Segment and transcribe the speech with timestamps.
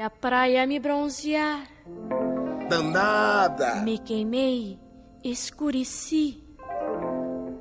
[0.00, 1.60] E a praia me bronzear.
[2.70, 3.82] Danada!
[3.84, 4.78] Me queimei,
[5.22, 6.42] escureci.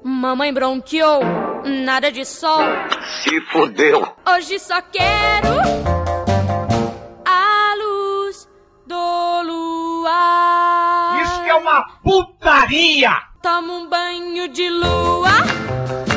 [0.02, 1.20] Mamãe bronqueou,
[1.84, 2.62] nada de sol.
[3.22, 4.16] Se fodeu!
[4.26, 5.50] Hoje só quero
[7.26, 8.48] a luz
[8.88, 11.22] do luar.
[11.22, 13.12] Isso que é uma putaria!
[13.42, 16.09] Toma um banho de lua.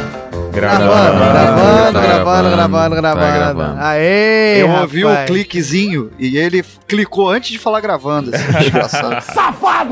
[0.52, 3.54] Gravando, gravando, gravando, gravando, Tá gravando.
[3.54, 3.80] gravando.
[3.80, 9.16] Aê, Eu ouvi o cliquezinho e ele clicou antes de falar gravando, esse desgraçado.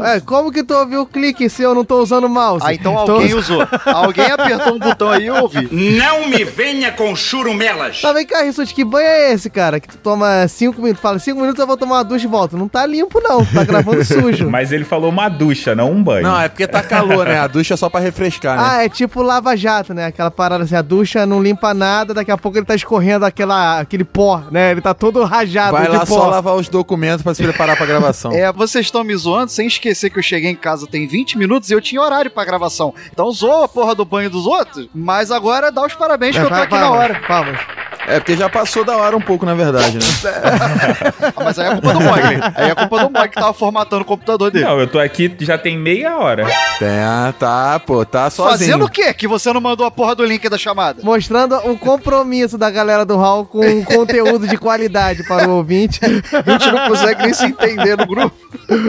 [0.01, 2.65] Ué, como que tu ouviu o clique se eu não tô usando o mouse?
[2.67, 3.67] Ah, então Tô- alguém usou.
[3.87, 5.69] Alguém apertou um botão aí e eu ouvi.
[5.97, 8.01] Não me venha com churumelas!
[8.01, 9.81] Tá, vem cá, Rissuti, que banho é esse, cara?
[9.81, 12.57] Que tu toma 5 minutos, fala 5 minutos eu vou tomar uma ducha e volto.
[12.57, 13.45] Não tá limpo, não.
[13.47, 14.49] Tá gravando sujo.
[14.51, 16.23] Mas ele falou uma ducha, não um banho.
[16.23, 17.39] Não, é porque tá calor, né?
[17.41, 18.63] A ducha é só pra refrescar, né?
[18.67, 20.07] Ah, é tipo lava-jato, né?
[20.07, 23.81] Aquela parada assim, a ducha não limpa nada, daqui a pouco ele tá escorrendo aquela,
[23.81, 24.71] aquele pó, né?
[24.71, 26.07] Ele tá todo rajado Vai de lá pó.
[26.07, 28.31] só lavar os documentos pra se preparar pra gravação.
[28.41, 31.71] É, vocês estão me zoando sem esquecer que eu cheguei em casa tem 20 minutos
[31.71, 32.95] e eu tinha horário pra gravação.
[33.13, 36.49] Então zoa a porra do banho dos outros, mas agora dá os parabéns que eu
[36.49, 37.21] tô aqui na hora.
[37.27, 37.59] Palmas.
[38.07, 40.05] É porque já passou da hora um pouco, na verdade, né?
[41.37, 42.41] Ah, mas aí é culpa do Mogli.
[42.55, 44.65] Aí é culpa do Mogli que tava formatando o computador dele.
[44.65, 46.47] Não, eu tô aqui já tem meia hora.
[46.79, 48.59] Tá, tá, pô, tá sozinho.
[48.59, 49.13] Fazendo o quê?
[49.15, 51.03] Que você não mandou a porra do link da chamada?
[51.03, 56.01] Mostrando o compromisso da galera do Hall com um conteúdo de qualidade para o ouvinte.
[56.05, 58.35] A gente não consegue nem se entender no grupo.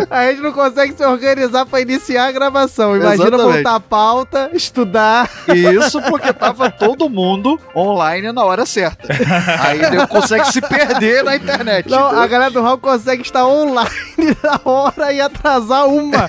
[0.10, 2.96] A gente não consegue se organizar para iniciar a gravação.
[2.96, 3.58] Imagina Exatamente.
[3.58, 5.30] montar a pauta, estudar.
[5.54, 9.01] Isso porque tava todo mundo online na hora certa.
[9.60, 11.90] Aí ele consegue se perder na internet.
[11.90, 13.90] Não, a galera do Hall consegue estar online
[14.44, 16.28] na hora e atrasar uma.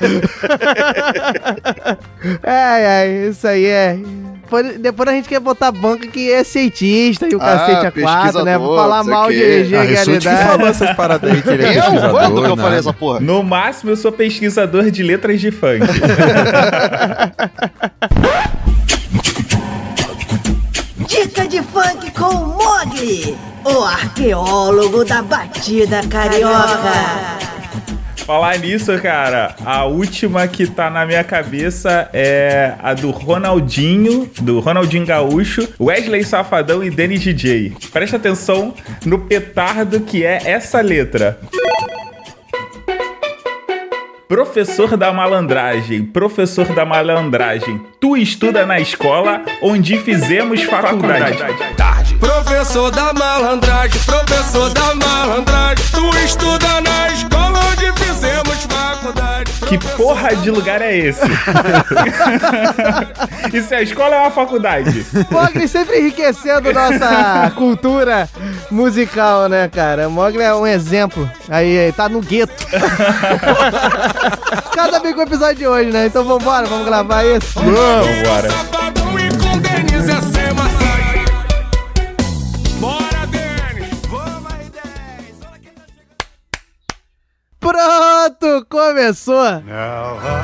[2.44, 3.98] ai, ai, isso aí é.
[4.80, 8.44] Depois, a gente quer botar banca que é cientista e o Ah, cacete a quatro,
[8.44, 8.52] né?
[8.52, 10.44] pesquisador, Falar mal de energia Ah, que realidade.
[10.46, 11.82] falou essas paradas aí que ele é Eu?
[11.82, 12.62] pesquisador, Quando que eu nada.
[12.62, 13.20] falei essa porra?
[13.20, 15.80] No máximo, eu sou pesquisador de letras de funk.
[21.82, 27.38] Funk com o Mogli, o arqueólogo da batida carioca.
[28.18, 34.60] Falar nisso, cara, a última que tá na minha cabeça é a do Ronaldinho, do
[34.60, 37.72] Ronaldinho Gaúcho, Wesley Safadão e Danny DJ.
[37.92, 41.40] Presta atenção no petardo que é essa letra.
[44.32, 51.36] Professor da malandragem, professor da malandragem, tu estuda na escola onde fizemos faculdade.
[52.18, 57.31] Professor da malandragem, professor da malandragem, tu estuda na escola.
[59.68, 61.20] Que porra de lugar é esse?
[63.52, 65.04] Isso é a escola ou é uma faculdade?
[65.30, 68.28] Mogli sempre enriquecendo nossa cultura
[68.70, 70.08] musical, né, cara?
[70.08, 71.28] Mogli é um exemplo.
[71.48, 72.52] Aí, aí, tá no gueto.
[74.74, 76.06] Cada vez com o episódio de hoje, né?
[76.06, 77.58] Então vambora, vamos gravar isso.
[79.60, 81.24] Denise é sem massagem.
[82.78, 83.88] Bora, Denis!
[84.08, 85.36] Vamos aí, Denis!
[87.60, 87.78] Pronto,
[88.68, 89.34] começou.
[89.66, 90.42] Now I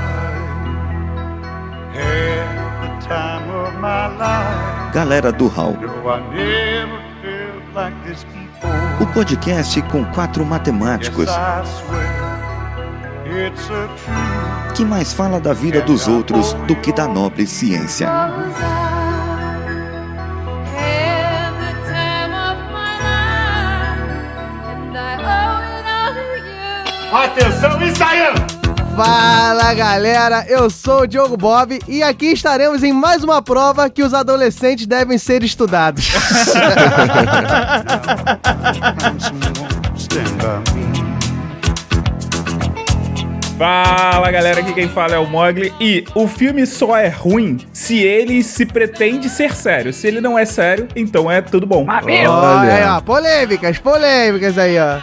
[1.94, 2.48] had
[2.82, 4.92] the time of my life.
[4.92, 9.02] Galera do Hall, No, I never felt like this before.
[9.02, 14.72] o podcast com quatro matemáticos Yes, I swear it's a truth.
[14.74, 18.08] que mais fala da vida dos outros do que da nobre ciência.
[27.12, 28.40] Atenção, ensaiando!
[28.94, 34.02] Fala galera, eu sou o Diogo Bob e aqui estaremos em mais uma prova que
[34.02, 36.10] os adolescentes devem ser estudados.
[43.58, 45.74] Fala galera, aqui quem fala é o Mogli.
[45.80, 49.92] E o filme só é ruim se ele se pretende ser sério.
[49.92, 51.84] Se ele não é sério, então é tudo bom.
[51.88, 54.98] Olha aí, ó, polêmicas, polêmicas aí, ó.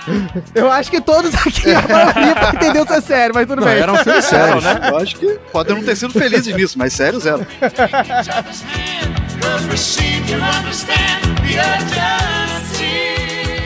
[0.55, 3.81] Eu acho que todos aqui, a maioria entendeu se é sério, mas tudo Não, bem.
[3.81, 4.79] era um filme sério, né?
[4.90, 7.46] Eu acho que podem não ter sido felizes nisso, mas sério, zero.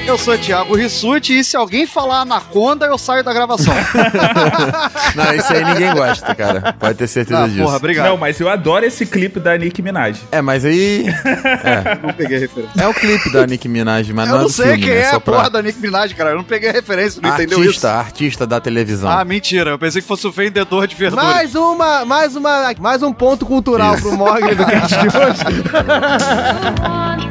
[0.10, 3.72] Eu sou o Thiago Rissuti e se alguém falar anaconda, eu saio da gravação.
[5.14, 6.74] Não, isso aí ninguém gosta, cara.
[6.80, 7.62] Pode ter certeza Ah, disso.
[7.62, 8.08] porra, obrigado.
[8.08, 10.20] Não, mas eu adoro esse clipe da Nicki Minaj.
[10.32, 11.06] É, mas aí.
[12.02, 12.82] Não peguei a referência.
[12.82, 14.94] É o clipe da Nicki Minaj, mas Eu não é não do sei filme, quem
[14.96, 15.02] né?
[15.02, 16.32] é a pra- porra da Nick Minaj, cara.
[16.32, 17.98] Eu não peguei a referência, não entendeu Artista, isso?
[18.00, 19.12] artista da televisão.
[19.12, 19.70] Ah, mentira.
[19.70, 21.24] Eu pensei que fosse o vendedor de verduras.
[21.24, 25.40] Mais uma, mais uma, mais um ponto cultural pro Mogli do cast de hoje.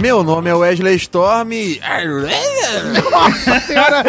[0.00, 1.50] Meu nome é Wesley Storm.
[3.10, 4.02] Nossa senhora!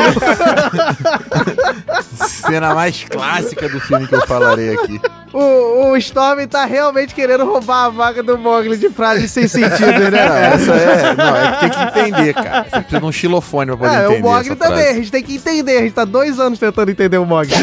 [2.15, 5.01] Cena mais clássica do filme que eu falarei aqui.
[5.33, 10.09] O, o Storm tá realmente querendo roubar a vaga do Mogli de frases sem sentido,
[10.11, 10.27] né?
[10.27, 11.13] Não, essa é.
[11.15, 12.63] Não, é que tem que entender, cara.
[12.63, 14.19] Você precisa de um xilofone pra poder É, entender.
[14.19, 14.89] o Mogli essa também, frase.
[14.89, 15.77] a gente tem que entender.
[15.77, 17.53] A gente tá dois anos tentando entender o Mogli.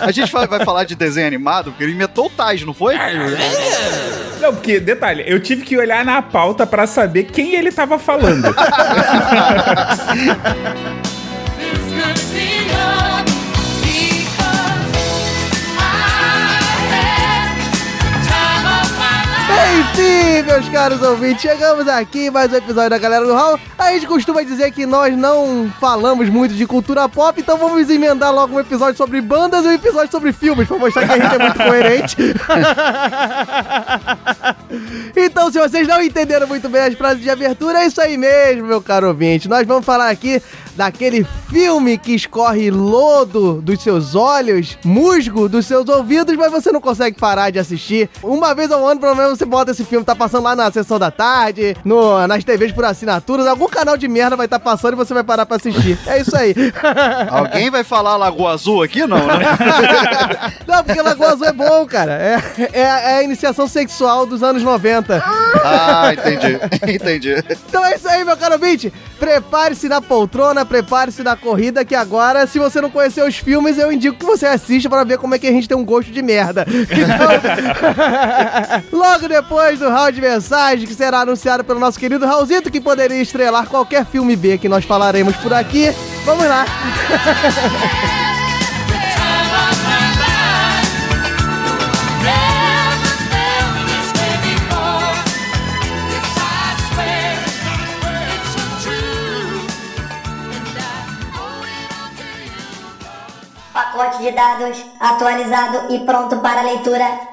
[0.00, 2.94] A gente vai, vai falar de desenho animado, porque ele inventou o Tais, não foi?
[4.40, 8.48] Não, porque, detalhe, eu tive que olhar na pauta pra saber quem ele tava falando.
[20.00, 23.60] Enfim, meus caros ouvintes, chegamos aqui em mais um episódio da Galera do Hall.
[23.76, 28.32] A gente costuma dizer que nós não falamos muito de cultura pop, então vamos emendar
[28.32, 31.34] logo um episódio sobre bandas e um episódio sobre filmes, pra mostrar que a gente
[31.34, 32.16] é muito coerente.
[35.14, 38.68] então, se vocês não entenderam muito bem as frases de abertura, é isso aí mesmo,
[38.68, 39.48] meu caro ouvinte.
[39.48, 40.42] Nós vamos falar aqui
[40.80, 46.80] daquele filme que escorre lodo dos seus olhos, musgo dos seus ouvidos, mas você não
[46.80, 48.08] consegue parar de assistir.
[48.22, 50.98] Uma vez ao ano, pelo menos, você bota esse filme, tá passando lá na sessão
[50.98, 54.96] da tarde, no, nas TVs por assinaturas, algum canal de merda vai estar passando e
[54.96, 55.98] você vai parar pra assistir.
[56.06, 56.54] É isso aí.
[57.28, 59.06] Alguém vai falar Lagoa Azul aqui?
[59.06, 59.44] Não, né?
[60.66, 62.12] não, porque Lagoa Azul é bom, cara.
[62.12, 62.42] É,
[62.72, 65.22] é, é a iniciação sexual dos anos 90.
[65.62, 66.58] Ah, entendi.
[66.90, 67.34] Entendi.
[67.68, 68.90] Então é isso aí, meu caro ouvinte.
[69.18, 73.90] Prepare-se na poltrona, prepare-se na corrida, que agora, se você não conhecer os filmes, eu
[73.90, 76.22] indico que você assista para ver como é que a gente tem um gosto de
[76.22, 76.64] merda.
[76.64, 77.28] Então,
[78.96, 83.20] logo depois do round de mensagem, que será anunciado pelo nosso querido Raulzito, que poderia
[83.20, 85.92] estrelar qualquer filme B que nós falaremos por aqui.
[86.24, 86.64] Vamos lá.
[104.00, 107.28] Pacote de dados atualizado e pronto para leitura.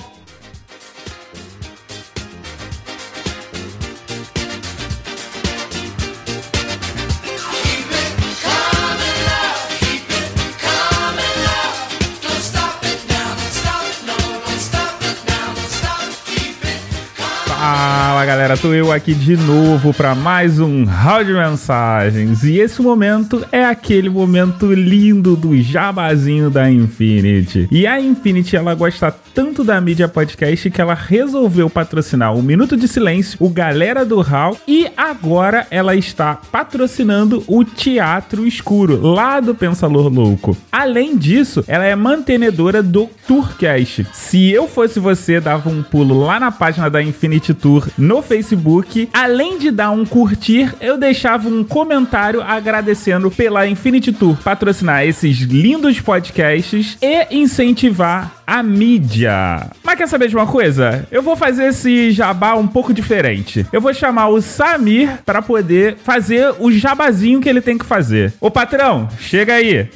[17.70, 22.42] Fala galera, tô eu aqui de novo para mais um round de mensagens.
[22.46, 27.68] E esse momento é aquele momento lindo do jabazinho da Infinity.
[27.70, 32.78] E a Infinity ela gosta tanto da mídia podcast que ela resolveu patrocinar o Minuto
[32.78, 39.42] de Silêncio, o Galera do Hall e agora ela está patrocinando o Teatro Escuro lá
[39.42, 40.58] do Pensador Louco.
[40.72, 44.08] Além disso, ela é mantenedora do Tourcast.
[44.14, 49.10] Se eu fosse você, dava um pulo lá na página da Infinity Tour no Facebook.
[49.14, 55.38] Além de dar um curtir, eu deixava um comentário agradecendo pela Infinity Tour patrocinar esses
[55.40, 59.70] lindos podcasts e incentivar a mídia.
[59.84, 61.06] Mas quer saber de uma coisa?
[61.12, 63.66] Eu vou fazer esse jabá um pouco diferente.
[63.72, 68.34] Eu vou chamar o Samir para poder fazer o jabazinho que ele tem que fazer.
[68.40, 69.90] Ô patrão, chega aí.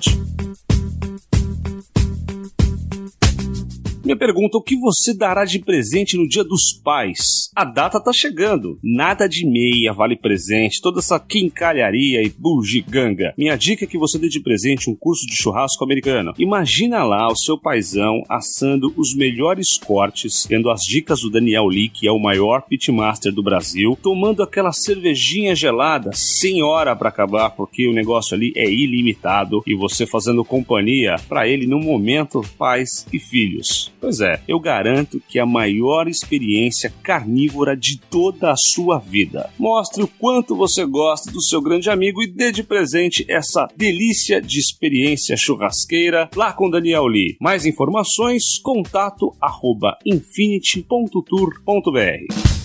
[4.12, 7.50] Minha pergunta: o que você dará de presente no Dia dos Pais?
[7.56, 8.78] A data tá chegando.
[8.84, 13.34] Nada de meia, vale presente, toda essa quincalharia e bugiganga.
[13.38, 16.34] Minha dica é que você dê de presente um curso de churrasco americano.
[16.38, 21.88] Imagina lá o seu paizão assando os melhores cortes, tendo as dicas do Daniel Lee,
[21.88, 27.52] que é o maior pitmaster do Brasil, tomando aquela cervejinha gelada, sem hora para acabar,
[27.52, 33.08] porque o negócio ali é ilimitado e você fazendo companhia para ele no momento, pais
[33.14, 33.90] e filhos.
[34.02, 39.52] Pois é, eu garanto que é a maior experiência carnívora de toda a sua vida.
[39.60, 44.42] Mostre o quanto você gosta do seu grande amigo e dê de presente essa delícia
[44.42, 47.38] de experiência churrasqueira lá com Daniel Lee.
[47.40, 52.61] Mais informações, contato arroba infinity.tour.br.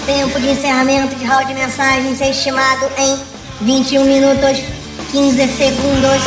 [0.06, 3.18] Tempo de encerramento de round de mensagens é estimado em
[3.62, 4.62] 21 minutos
[5.12, 6.22] 15 segundos.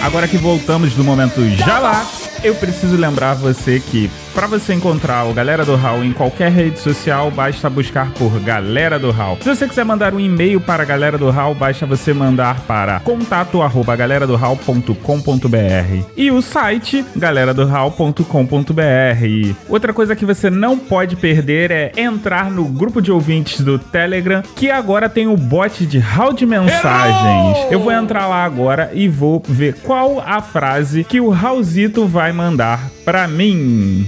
[0.00, 2.06] Agora que voltamos do momento já lá,
[2.44, 6.78] eu preciso lembrar você que para você encontrar o Galera do Hall em qualquer rede
[6.78, 9.38] social, basta buscar por Galera do Hall.
[9.40, 13.00] Se você quiser mandar um e-mail para a Galera do Hall, basta você mandar para
[13.00, 19.54] contato arroba galeradohall.com.br e o site galeradohall.com.br.
[19.68, 24.42] Outra coisa que você não pode perder é entrar no grupo de ouvintes do Telegram,
[24.54, 27.70] que agora tem o bot de Hall de mensagens.
[27.70, 32.32] Eu vou entrar lá agora e vou ver qual a frase que o Raulzito vai
[32.32, 34.06] mandar para mim.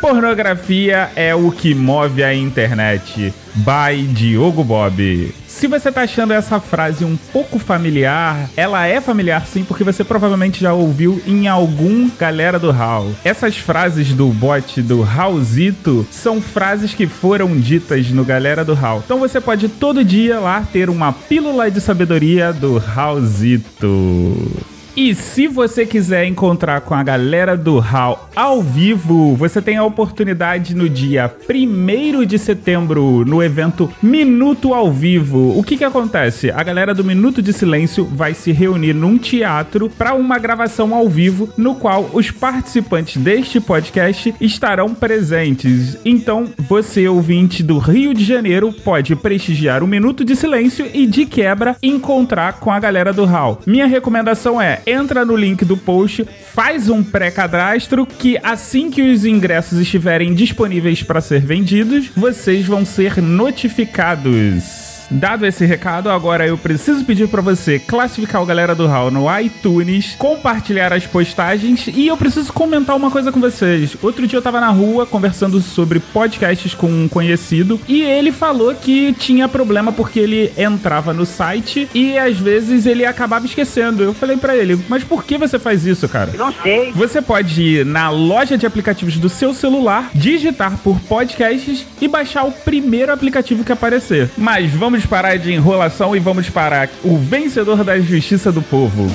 [0.00, 3.32] Pornografia é o que move a internet.
[3.54, 5.34] By Diogo Bob.
[5.46, 10.02] Se você tá achando essa frase um pouco familiar, ela é familiar sim, porque você
[10.02, 13.12] provavelmente já ouviu em algum galera do Hall.
[13.24, 19.02] Essas frases do bot do Raulzito são frases que foram ditas no galera do Hall.
[19.04, 24.73] Então você pode todo dia lá ter uma pílula de sabedoria do Raulzito.
[24.96, 29.82] E se você quiser encontrar com a galera do HAL ao vivo, você tem a
[29.82, 35.58] oportunidade no dia 1 de setembro, no evento Minuto ao Vivo.
[35.58, 36.48] O que que acontece?
[36.52, 41.08] A galera do Minuto de Silêncio vai se reunir num teatro para uma gravação ao
[41.08, 45.98] vivo, no qual os participantes deste podcast estarão presentes.
[46.04, 51.26] Então, você, ouvinte do Rio de Janeiro, pode prestigiar o Minuto de Silêncio e, de
[51.26, 53.60] quebra, encontrar com a galera do HAL.
[53.66, 59.24] Minha recomendação é entra no link do post, faz um pré-cadastro que assim que os
[59.24, 64.83] ingressos estiverem disponíveis para ser vendidos, vocês vão ser notificados.
[65.10, 69.26] Dado esse recado, agora eu preciso pedir para você classificar o Galera do Hall no
[69.38, 73.96] iTunes, compartilhar as postagens e eu preciso comentar uma coisa com vocês.
[74.02, 78.74] Outro dia eu tava na rua conversando sobre podcasts com um conhecido e ele falou
[78.74, 84.02] que tinha problema porque ele entrava no site e às vezes ele acabava esquecendo.
[84.02, 86.32] Eu falei para ele, mas por que você faz isso, cara?
[86.36, 86.92] Não sei.
[86.92, 92.44] Você pode ir na loja de aplicativos do seu celular, digitar por podcasts e baixar
[92.44, 94.30] o primeiro aplicativo que aparecer.
[94.36, 99.10] Mas vamos parar de enrolação e vamos para o vencedor da justiça do povo.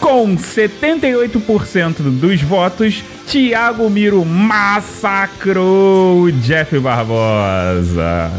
[0.00, 8.30] Com 78% dos votos, Tiago Miro massacrou Jeff Barbosa.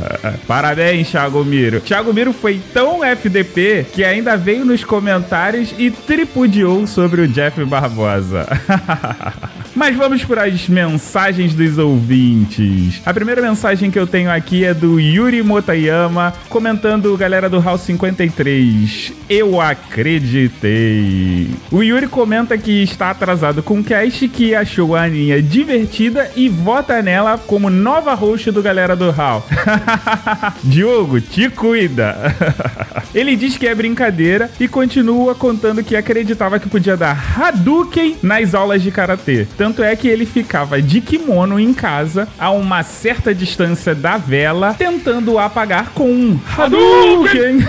[0.48, 1.80] Parabéns, Thiago Miro.
[1.80, 7.63] Thiago Miro foi tão FDP que ainda veio nos comentários e tripudiou sobre o Jeff
[7.63, 8.48] Barbosa.
[9.75, 13.01] Mas vamos para as mensagens dos ouvintes.
[13.06, 17.82] A primeira mensagem que eu tenho aqui é do Yuri Motayama, comentando galera do House
[17.82, 19.13] 53.
[19.30, 21.50] Eu acreditei.
[21.72, 26.50] O Yuri comenta que está atrasado com o cast, que achou a Aninha divertida e
[26.50, 29.46] vota nela como nova host do galera do Hall.
[30.63, 32.36] Diogo, te cuida.
[33.16, 38.54] Ele diz que é brincadeira e continua contando que acreditava que podia dar Hadouken nas
[38.54, 39.48] aulas de karatê.
[39.62, 44.74] Tanto é que ele ficava de kimono em casa, a uma certa distância da vela,
[44.74, 47.60] tentando apagar com um Hadouken.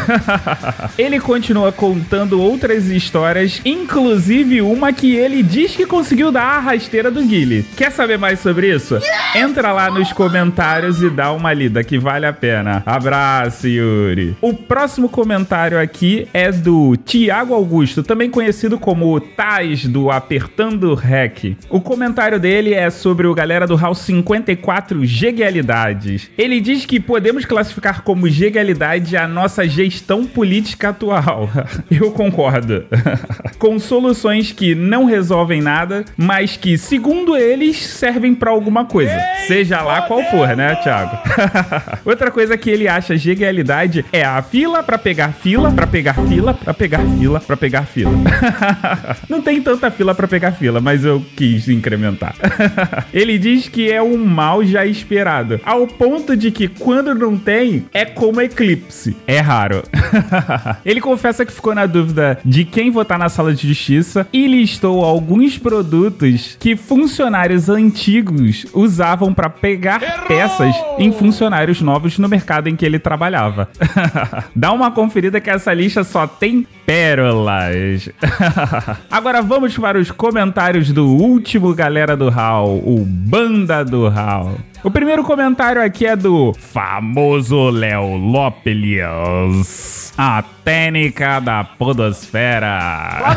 [0.97, 7.11] ele continua contando outras histórias, inclusive uma que ele diz que conseguiu dar a rasteira
[7.11, 7.63] do Guile.
[7.77, 8.99] Quer saber mais sobre isso?
[9.35, 12.83] Entra lá nos comentários e dá uma lida que vale a pena.
[12.87, 14.35] Abraço, Yuri.
[14.41, 21.55] O próximo comentário aqui é do Tiago Augusto, também conhecido como Tais do Apertando Rec.
[21.69, 26.31] O comentário dele é sobre o galera do House 54 Gegalidades.
[26.39, 31.51] Ele diz que podemos classificar como gegalidade a nossa gestão política atual.
[31.91, 32.85] Eu concordo.
[33.59, 39.17] Com soluções que não resolvem nada, mas que, segundo eles, servem para alguma coisa.
[39.47, 41.17] Seja lá qual for, né, Thiago?
[42.05, 46.55] Outra coisa que ele acha gegalidade é a fila para pegar fila, para pegar fila,
[46.55, 48.13] para pegar fila, para pegar fila.
[49.29, 52.35] não tem tanta fila para pegar fila, mas eu quis difícil incrementar.
[53.13, 57.87] Ele diz que é um mal já esperado, ao ponto de que quando não tem,
[57.93, 59.17] é como eclipse.
[59.27, 59.83] É raro.
[60.85, 65.05] Ele confessa que ficou na dúvida de quem votar na sala de justiça e listou
[65.05, 72.77] alguns produtos que funcionários antigos usavam para pegar peças em funcionários novos no mercado em
[72.77, 73.69] que ele trabalhava.
[74.55, 78.09] Dá uma conferida que essa lista só tem pérolas.
[79.11, 84.57] Agora vamos para os comentários do último galera do Hall, o Banda do Hall.
[84.85, 90.13] O primeiro comentário aqui é do famoso Léo Lopelius.
[90.19, 93.37] A técnica da podosfera.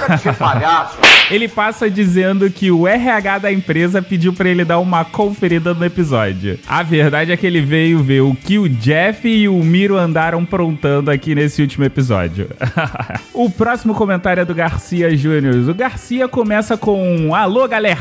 [1.30, 5.86] Ele passa dizendo que o RH da empresa pediu para ele dar uma conferida no
[5.86, 6.60] episódio.
[6.68, 10.46] A verdade é que ele veio ver o que o Jeff e o Miro andaram
[10.46, 12.48] prontando aqui nesse último episódio.
[13.34, 15.56] o próximo comentário é do Garcia Júnior.
[15.68, 17.96] O Garcia começa com Alô, galera!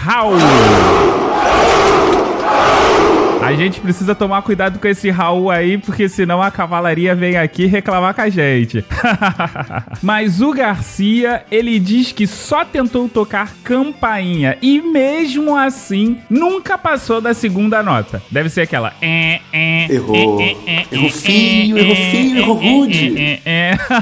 [3.45, 7.67] A gente precisa tomar cuidado com esse Raul aí, porque senão a cavalaria vem aqui
[7.67, 8.83] reclamar com a gente.
[10.03, 17.21] Mas o Garcia, ele diz que só tentou tocar campainha e mesmo assim nunca passou
[17.21, 18.23] da segunda nota.
[18.31, 18.95] Deve ser aquela.
[19.03, 20.41] É, é, Errou.
[20.91, 23.15] Errou feio, errou feio, errou rude.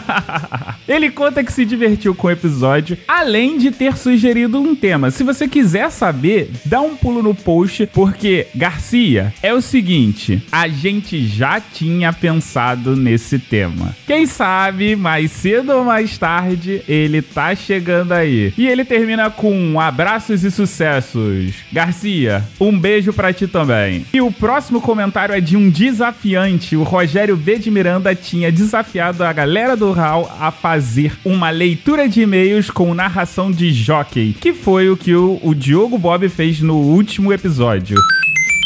[0.87, 5.11] Ele conta que se divertiu com o episódio, além de ter sugerido um tema.
[5.11, 10.69] Se você quiser saber, dá um pulo no post, porque Garcia, é o seguinte, a
[10.69, 13.95] gente já tinha pensado nesse tema.
[14.07, 18.53] Quem sabe, mais cedo ou mais tarde, ele tá chegando aí.
[18.57, 21.55] E ele termina com abraços e sucessos.
[21.73, 24.05] Garcia, um beijo pra ti também.
[24.13, 26.77] E o próximo comentário é de um desafiante.
[26.77, 27.59] O Rogério B.
[27.59, 32.95] de Miranda tinha desafiado a galera do RAL a fazer uma leitura de e-mails com
[32.95, 37.97] narração de jockey, que foi o que o, o Diogo Bob fez no último episódio.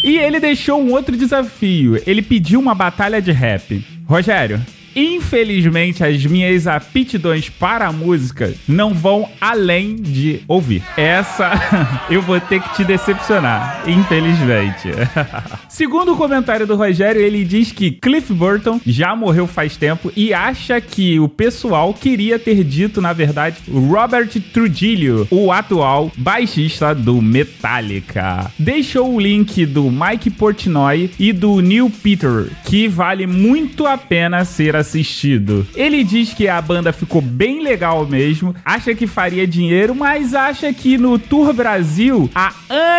[0.07, 2.01] E ele deixou um outro desafio.
[2.07, 3.85] Ele pediu uma batalha de rap.
[4.07, 4.65] Rogério,
[4.97, 10.83] Infelizmente, as minhas aptidões para a música não vão além de ouvir.
[10.97, 11.53] Essa
[12.09, 14.89] eu vou ter que te decepcionar, infelizmente.
[15.69, 20.33] Segundo o comentário do Rogério, ele diz que Cliff Burton já morreu faz tempo e
[20.33, 27.21] acha que o pessoal queria ter dito, na verdade, Robert Trujillo, o atual baixista do
[27.21, 28.51] Metallica.
[28.59, 34.43] Deixou o link do Mike Portnoy e do Neil Peter, que vale muito a pena
[34.47, 35.67] ser assistido.
[35.75, 40.73] Ele diz que a banda ficou bem legal mesmo, acha que faria dinheiro, mas acha
[40.73, 42.53] que no Tour Brasil a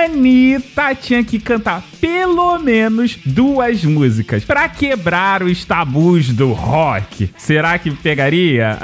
[0.04, 7.32] Anitta tinha que cantar pelo menos duas músicas para quebrar os tabus do rock.
[7.38, 8.78] Será que pegaria?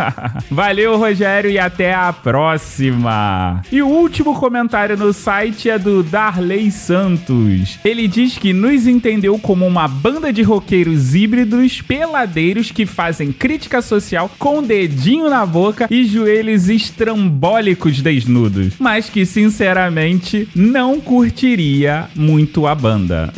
[0.50, 3.62] Valeu, Rogério, e até a próxima.
[3.70, 7.78] E o último comentário no site é do Darley Santos.
[7.84, 11.80] Ele diz que nos entendeu como uma banda de roqueiros híbridos
[12.70, 20.48] que fazem crítica social com dedinho na boca e joelhos estrambólicos desnudos, mas que sinceramente
[20.54, 23.32] não curtiria muito a banda.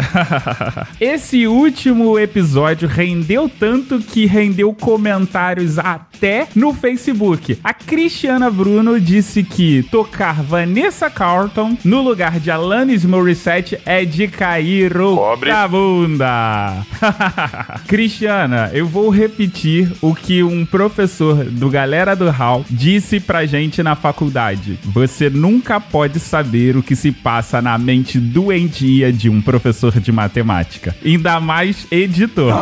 [1.00, 6.09] Esse último episódio rendeu tanto que rendeu comentários até
[6.54, 7.58] no Facebook.
[7.64, 14.28] A Cristiana Bruno disse que tocar Vanessa Carlton no lugar de Alanis Morissette é de
[14.28, 15.50] cair o Pobre.
[15.50, 16.86] da bunda.
[17.86, 23.82] Cristiana, eu vou repetir o que um professor do Galera do Hall disse pra gente
[23.82, 24.78] na faculdade.
[24.84, 30.12] Você nunca pode saber o que se passa na mente doentia de um professor de
[30.12, 30.94] matemática.
[31.04, 32.52] Ainda mais editor.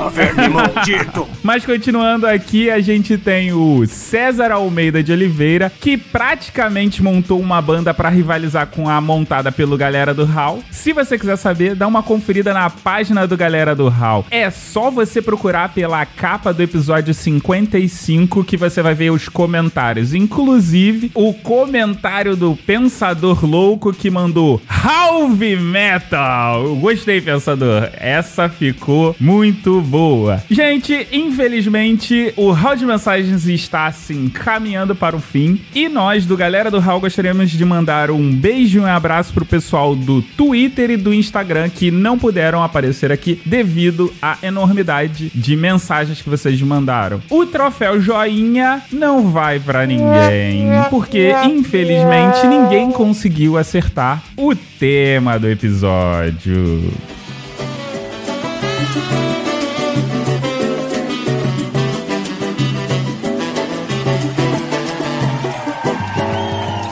[0.51, 1.29] maldito.
[1.43, 7.61] Mas continuando aqui, a gente tem o César Almeida de Oliveira, que praticamente montou uma
[7.61, 10.63] banda pra rivalizar com a montada pelo Galera do Hall.
[10.71, 14.27] Se você quiser saber, dá uma conferida na página do Galera do Hall.
[14.31, 20.15] É só você procurar pela capa do episódio 55 que você vai ver os comentários.
[20.15, 26.77] Inclusive, o comentário do Pensador Louco que mandou Halve Metal.
[26.77, 27.91] Gostei, Pensador.
[27.95, 30.43] Essa ficou muito boa.
[30.51, 35.61] Gente, infelizmente, o Hall de Mensagens está assim caminhando para o fim.
[35.75, 39.45] E nós, do Galera do Hall, gostaríamos de mandar um beijo e um abraço pro
[39.45, 45.57] pessoal do Twitter e do Instagram que não puderam aparecer aqui devido à enormidade de
[45.57, 47.21] mensagens que vocês mandaram.
[47.31, 55.49] O troféu joinha não vai pra ninguém, porque infelizmente ninguém conseguiu acertar o tema do
[55.49, 57.18] episódio.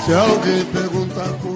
[0.07, 0.86] Se alguém perguntar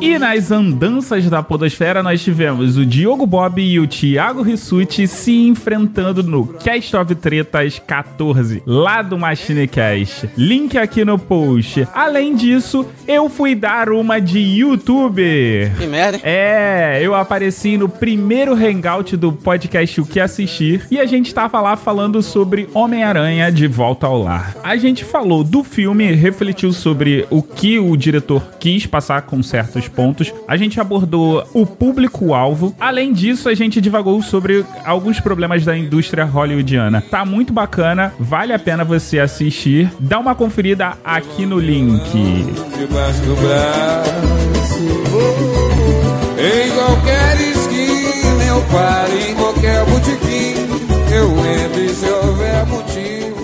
[0.00, 5.46] E nas andanças da podosfera nós tivemos o Diogo Bob e o Thiago Rissuti se
[5.46, 10.30] enfrentando no Cast of Tretas 14, lá do MachineCast.
[10.38, 11.86] Link aqui no post.
[11.92, 15.70] Além disso, eu fui dar uma de youtuber.
[15.76, 16.16] Que merda.
[16.16, 16.22] hein?
[16.24, 21.60] É, eu apareci no primeiro hangout do podcast O Que Assistir e a gente tava
[21.60, 24.56] lá falando sobre Homem-Aranha de Volta ao Lar.
[24.64, 29.89] A gente falou do filme, refletiu sobre o que o diretor quis passar com certos
[29.90, 30.32] pontos.
[30.48, 32.74] A gente abordou o público-alvo.
[32.80, 37.02] Além disso, a gente divagou sobre alguns problemas da indústria hollywoodiana.
[37.02, 39.90] Tá muito bacana, vale a pena você assistir.
[39.98, 42.10] Dá uma conferida aqui no link.
[42.78, 44.60] Debaixo do braço.
[46.38, 50.54] Em qualquer esquina eu paro, em qualquer botequim
[51.12, 52.99] eu entro e se houver motivo.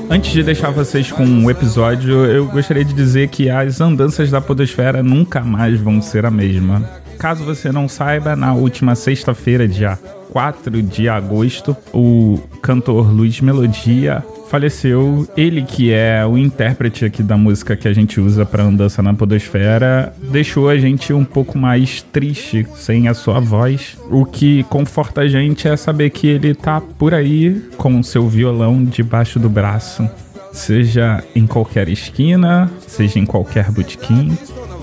[0.09, 4.41] Antes de deixar vocês com um episódio, eu gostaria de dizer que as andanças da
[4.41, 6.89] Podosfera nunca mais vão ser a mesma.
[7.19, 9.99] Caso você não saiba, na última sexta-feira, dia
[10.31, 15.27] 4 de agosto, o cantor Luiz Melodia faleceu.
[15.37, 19.15] Ele, que é o intérprete aqui da música que a gente usa para andança na
[19.15, 23.97] Podosfera, deixou a gente um pouco mais triste sem a sua voz.
[24.11, 28.29] O que conforta a gente é saber que ele tá por aí com o seu
[28.29, 30.09] violão debaixo do braço.
[30.53, 34.37] Seja em qualquer esquina, seja em qualquer botequim.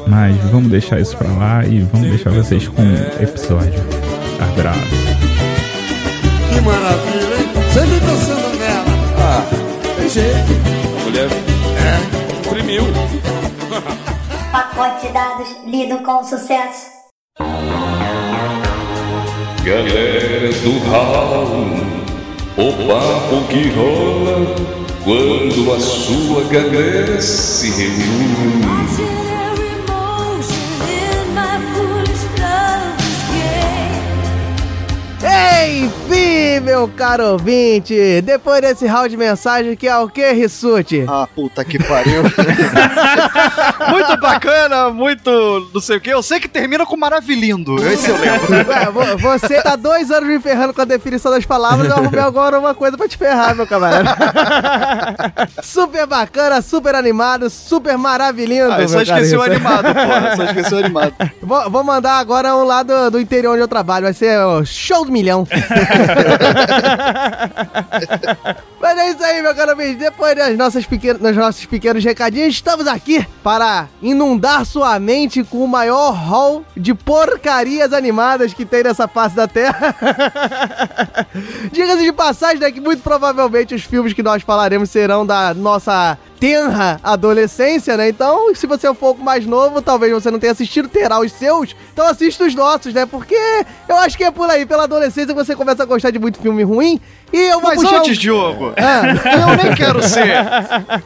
[0.07, 3.81] Mas vamos deixar isso pra lá e vamos deixar vocês com o episódio.
[4.39, 4.79] Abraço.
[6.49, 7.49] Que maravilha, hein?
[7.73, 8.85] Sempre dançando nela.
[9.19, 9.45] Ah,
[9.97, 10.37] tem jeito.
[10.99, 11.29] A mulher
[11.79, 12.83] é, imprimiu.
[14.51, 16.91] Pacote de dados lido com sucesso.
[19.65, 21.77] Galera do ralo,
[22.57, 24.55] o papo que rola
[25.03, 29.22] quando a sua galera se reúne.
[35.63, 36.02] Hey.
[36.13, 41.03] Enfim, meu caro ouvinte, depois desse round de mensagem que é o que, Rissuti?
[41.07, 42.21] Ah, puta que pariu.
[43.89, 45.31] muito bacana, muito
[45.73, 46.11] não sei o que.
[46.11, 47.75] Eu sei que termina com maravilhindo.
[47.87, 48.53] Esse eu lembro.
[48.71, 52.19] Ué, vo- você tá dois anos me ferrando com a definição das palavras, eu arrumei
[52.19, 54.15] agora uma coisa pra te ferrar, meu camarada.
[55.63, 58.71] super bacana, super animado, super maravilhindo.
[58.71, 60.35] Ah, eu só esqueci o animado, porra.
[60.35, 61.13] Só esqueci o animado.
[61.41, 64.03] Vou, vou mandar agora um lá do, do interior onde eu trabalho.
[64.05, 65.47] Vai ser o show do milhão.
[68.81, 69.97] Mas é isso aí, meu caro amigo.
[69.97, 75.63] Depois das nossas pequenas, dos nossos pequenos recadinhos, estamos aqui para inundar sua mente com
[75.63, 79.95] o maior hall de porcarias animadas que tem nessa face da Terra.
[81.71, 86.17] Diga-se de passagem, né, que muito provavelmente os filmes que nós falaremos serão da nossa
[86.43, 88.09] tenra adolescência, né?
[88.09, 91.31] Então, se você é um pouco mais novo, talvez você não tenha assistido, terá os
[91.31, 91.73] seus.
[91.93, 93.05] Então assista os nossos, né?
[93.05, 93.37] Porque
[93.87, 96.61] eu acho que é por aí, pela adolescência, você começa a gostar de muito filme
[96.61, 96.99] ruim.
[97.33, 98.21] E eu vou Mas puxar antes, um...
[98.21, 99.01] Diogo, Ah.
[99.39, 100.45] eu nem quero ser.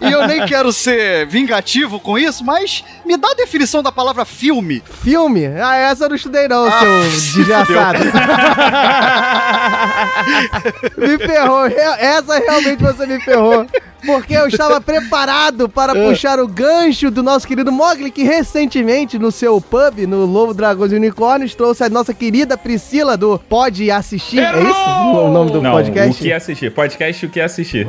[0.02, 4.26] E eu nem quero ser vingativo com isso, mas me dá a definição da palavra
[4.26, 4.84] filme.
[5.02, 5.48] Filme?
[5.48, 8.00] Ah, essa eu não estudei não, Ah, seu se desgraçado.
[10.98, 11.64] me ferrou.
[11.68, 13.66] Re- Essa realmente você me ferrou.
[14.06, 16.08] Porque eu estava preparado para É.
[16.08, 20.92] puxar o gancho do nosso querido Mogli, que recentemente no seu pub, no Lobo, Dragões
[20.92, 24.40] e Unicórnios, trouxe a nossa querida Priscila do Pode Assistir.
[24.40, 26.17] É isso o nome do Não, podcast?
[26.18, 26.72] O que assistir?
[26.72, 27.88] Podcast o que assistir.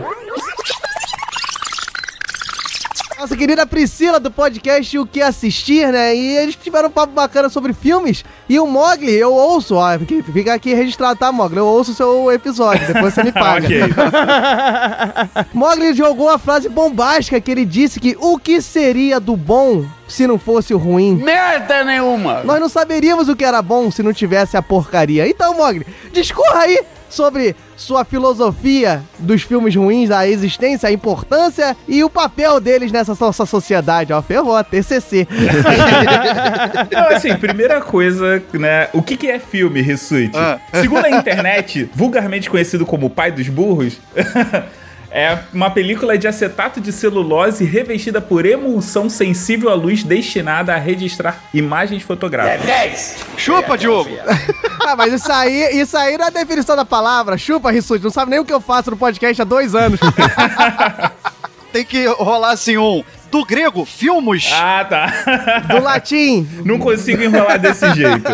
[3.18, 6.14] Nossa querida Priscila do podcast O Que Assistir, né?
[6.14, 8.24] E eles tiveram um papo bacana sobre filmes.
[8.48, 9.98] E o Mogli, eu ouço, ó,
[10.32, 11.56] fica- aqui registrado, tá, Mogli?
[11.58, 13.66] Eu ouço o seu episódio, depois você me paga.
[13.66, 13.80] Ok.
[15.52, 20.24] Mogli jogou uma frase bombástica que ele disse que o que seria do bom se
[20.24, 21.16] não fosse o ruim?
[21.16, 22.44] Merda nenhuma!
[22.44, 25.28] Nós não saberíamos o que era bom se não tivesse a porcaria.
[25.28, 32.02] Então, Mogli, discorra aí sobre sua filosofia dos filmes ruins, a existência, a importância e
[32.02, 34.12] o papel deles nessa nossa sociedade.
[34.12, 35.26] Ó, ferrou, a TCC.
[36.92, 38.88] Não, assim, primeira coisa, né?
[38.92, 40.32] O que, que é filme, Rissuti?
[40.34, 40.58] Ah.
[40.80, 43.98] Segundo a internet, vulgarmente conhecido como o pai dos burros,
[45.10, 50.78] é uma película de acetato de celulose revestida por emulsão sensível à luz destinada a
[50.78, 53.16] registrar imagens fotográficas.
[53.36, 54.10] Chupa, Diogo!
[54.86, 57.38] ah, mas isso aí, isso aí não é a definição da palavra.
[57.38, 59.98] Chupa, Rissuti, não sabe nem o que eu faço no podcast há dois anos.
[61.72, 63.04] Tem que rolar assim um.
[63.30, 64.50] Do grego, filmos.
[64.52, 65.62] Ah, tá.
[65.68, 66.48] Do latim.
[66.64, 68.30] Não consigo enrolar desse jeito.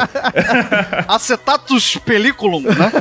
[1.09, 2.93] Acetatus pelliculum, né?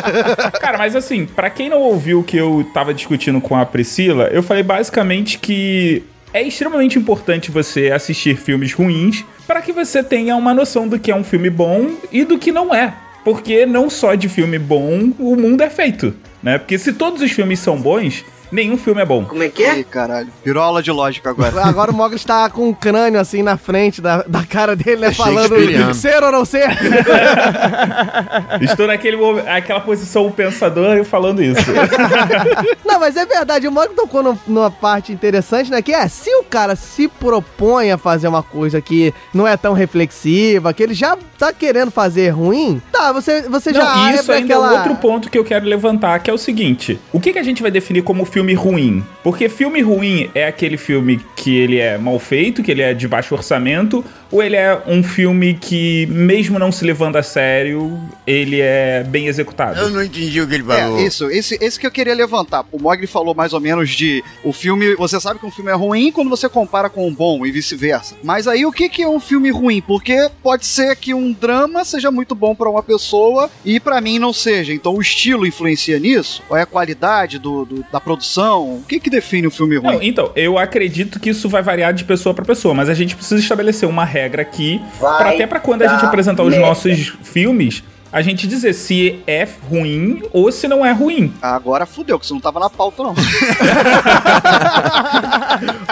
[0.60, 4.28] Cara, mas assim, pra quem não ouviu o que eu tava discutindo com a Priscila,
[4.32, 6.02] eu falei basicamente que
[6.32, 11.10] é extremamente importante você assistir filmes ruins para que você tenha uma noção do que
[11.10, 12.94] é um filme bom e do que não é.
[13.24, 16.58] Porque não só de filme bom o mundo é feito, né?
[16.58, 19.24] Porque se todos os filmes são bons, nenhum filme é bom.
[19.24, 19.78] Como é que é?
[19.80, 20.28] Ih, caralho.
[20.44, 21.64] Virou aula de lógica agora.
[21.74, 25.08] Agora o Mogli está com o crânio assim na frente da, da cara dele, né?
[25.08, 26.68] É falando ser ou não ser.
[28.60, 31.64] Estou naquele momento, aquela posição pensador e falando isso.
[32.84, 35.82] Não, mas é verdade, o Mogli tocou num- numa parte interessante, né?
[35.82, 39.72] Que é, se o cara se propõe a fazer uma coisa que não é tão
[39.72, 44.30] reflexiva, que ele já tá querendo fazer ruim, tá, você, você já Não, e isso
[44.30, 44.74] ainda aquela...
[44.74, 47.42] é outro ponto que eu quero levantar, que é o seguinte: o que, que a
[47.42, 49.02] gente vai definir como filme ruim?
[49.22, 53.08] Porque filme ruim é aquele filme que ele é mal feito, que ele é de
[53.08, 58.60] baixo orçamento, ou ele é um filme que, mesmo não se levando a sério, ele
[58.60, 59.88] é bem executado?
[59.90, 62.64] não entendi o que ele É, isso, esse, esse que eu queria levantar.
[62.72, 64.96] O Mogli falou mais ou menos de o filme.
[64.96, 68.16] Você sabe que um filme é ruim quando você compara com um bom e vice-versa.
[68.24, 69.80] Mas aí o que, que é um filme ruim?
[69.80, 74.18] Porque pode ser que um drama seja muito bom pra uma pessoa e pra mim
[74.18, 74.72] não seja.
[74.72, 76.42] Então o estilo influencia nisso?
[76.50, 78.78] Ou é a qualidade do, do- da produção?
[78.78, 79.92] O que, que define um filme ruim?
[79.94, 83.14] Não, então, eu acredito que isso vai variar de pessoa pra pessoa, mas a gente
[83.14, 86.66] precisa estabelecer uma regra aqui, Vai pra até pra quando a gente apresentar os merda.
[86.66, 87.82] nossos filmes,
[88.12, 91.32] a gente dizer se é ruim ou se não é ruim.
[91.42, 93.12] Agora fudeu, que isso não tava na pauta, não.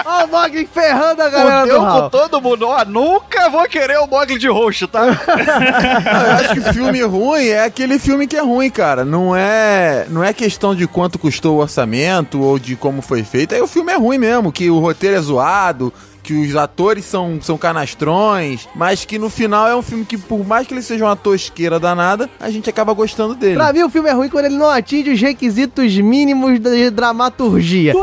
[0.05, 2.67] Ó o Mogli ferrando a galera Fudeu do com todo mundo.
[2.67, 5.03] Ó, nunca vou querer o Mogli de roxo, tá?
[5.07, 9.03] Eu acho que filme ruim é aquele filme que é ruim, cara.
[9.03, 13.53] Não é, não é questão de quanto custou o orçamento ou de como foi feito.
[13.53, 15.91] Aí o filme é ruim mesmo, que o roteiro é zoado,
[16.23, 20.45] que os atores são, são canastrões, mas que no final é um filme que, por
[20.47, 23.55] mais que ele seja uma tosqueira danada, a gente acaba gostando dele.
[23.55, 27.93] Pra mim, o filme é ruim quando ele não atinge os requisitos mínimos de dramaturgia.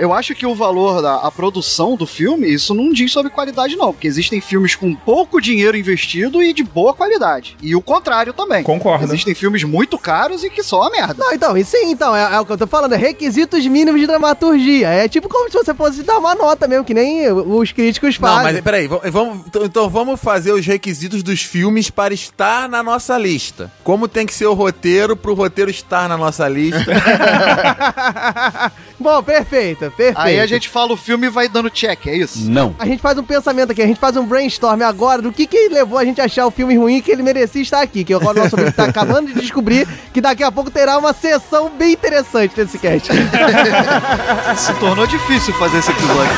[0.00, 3.76] Eu acho que o valor da a produção do filme, isso não diz sobre qualidade,
[3.76, 3.92] não.
[3.92, 7.56] Porque existem filmes com pouco dinheiro investido e de boa qualidade.
[7.62, 8.62] E o contrário também.
[8.62, 9.04] Concordo.
[9.04, 11.16] Existem filmes muito caros e que são uma merda.
[11.18, 14.00] Não, então, e sim, então, é, é o que eu tô falando, é requisitos mínimos
[14.00, 14.88] de dramaturgia.
[14.88, 18.28] É tipo como se você fosse dar uma nota mesmo, que nem os críticos Não,
[18.28, 18.52] fazem.
[18.54, 23.16] mas peraí, vamos, então- então vamos fazer os requisitos dos filmes para estar na nossa
[23.18, 23.70] lista.
[23.84, 26.84] Como tem que ser o roteiro pro roteiro estar na nossa lista?
[28.98, 30.18] Bom, perfeito, perfeito.
[30.18, 32.50] Aí a gente fala o filme e vai dando check, é isso?
[32.50, 32.74] Não.
[32.78, 35.68] A gente faz um pensamento aqui, a gente faz um brainstorm agora do que que
[35.68, 38.02] levou a gente a achar o filme ruim que ele merecia estar aqui.
[38.04, 41.12] Que agora o nosso amigo tá acabando de descobrir que daqui a pouco terá uma
[41.12, 43.08] sessão bem interessante desse cast.
[44.56, 46.32] Se tornou difícil fazer esse episódio.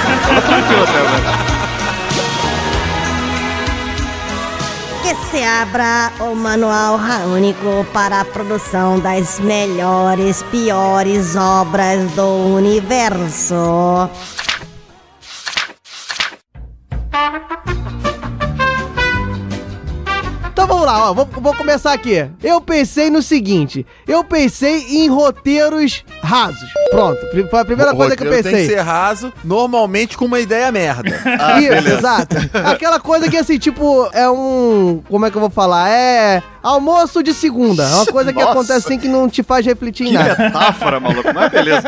[0.46, 0.79] Tranquilo.
[5.02, 6.98] Que se abra o manual
[7.34, 14.08] único para a produção das melhores, piores obras do universo.
[20.80, 22.26] Vamos lá, ó, vou, vou começar aqui.
[22.42, 26.70] Eu pensei no seguinte, eu pensei em roteiros rasos.
[26.90, 28.52] Pronto, foi a primeira O coisa que eu pensei.
[28.52, 31.10] Tem que ser raso, normalmente com uma ideia merda.
[31.60, 32.34] Isso, exato.
[32.64, 35.02] Aquela coisa que assim, tipo, é um.
[35.06, 35.90] Como é que eu vou falar?
[35.90, 36.42] É.
[36.62, 37.84] Almoço de segunda.
[37.84, 38.52] É uma coisa que Nossa.
[38.52, 40.36] acontece assim que não te faz refletir em Que nada.
[40.44, 41.28] metáfora, maluco.
[41.34, 41.82] Mas beleza.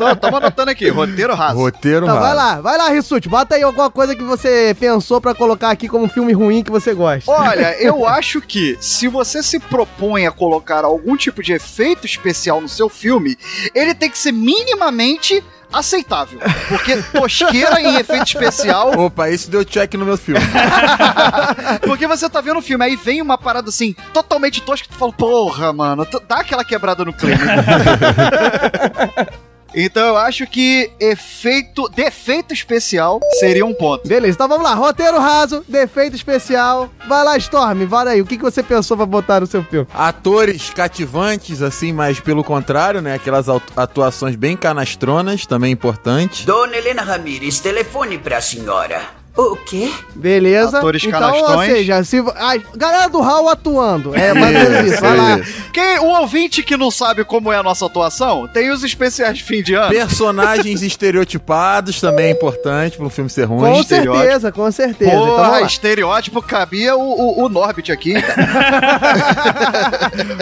[0.00, 1.56] Ó, tamo anotando aqui, roteiro raso.
[1.56, 2.26] Roteiro Então, raso.
[2.26, 3.28] vai lá, vai lá, Rissuti.
[3.28, 6.70] Bota aí alguma coisa que você pensou pra colocar aqui como um filme ruim que
[6.70, 7.30] você gosta.
[7.30, 12.60] Olha, eu acho que se você se propõe a colocar algum tipo de efeito especial
[12.60, 13.36] no seu filme,
[13.74, 16.40] ele tem que ser minimamente aceitável.
[16.68, 18.98] Porque tosqueira em efeito especial.
[18.98, 20.40] Opa, isso deu check no meu filme.
[21.84, 24.98] Porque você tá vendo o filme, aí vem uma parada assim, totalmente tosca, que tu
[24.98, 27.38] fala, porra, mano, dá aquela quebrada no clima.
[29.74, 34.08] Então eu acho que efeito, defeito especial seria um ponto.
[34.08, 34.74] Beleza, então vamos lá.
[34.74, 36.90] Roteiro raso, defeito especial.
[37.06, 38.20] Vai lá, Storm, vai aí.
[38.20, 39.86] O que, que você pensou pra botar no seu filme?
[39.92, 43.14] Atores cativantes, assim, mas pelo contrário, né?
[43.14, 46.46] Aquelas atuações bem canastronas, também importante.
[46.46, 49.17] Dona Helena Ramírez, telefone pra senhora.
[49.38, 49.92] O quê?
[50.16, 50.78] Beleza.
[50.78, 51.70] Atores então, ou canastrões.
[51.70, 54.12] seja, se, a galera do Raul atuando.
[54.12, 55.00] É mais ou menos isso.
[55.00, 55.40] Vai lá.
[55.72, 59.44] Quem, o ouvinte que não sabe como é a nossa atuação, tem os especiais de
[59.44, 59.90] fim de ano.
[59.90, 63.60] Personagens estereotipados também é importante para um filme ser ruim.
[63.60, 65.12] Com certeza, com certeza.
[65.12, 65.62] Então, Porra, lá.
[65.62, 68.14] estereótipo cabia o, o, o Norbit aqui.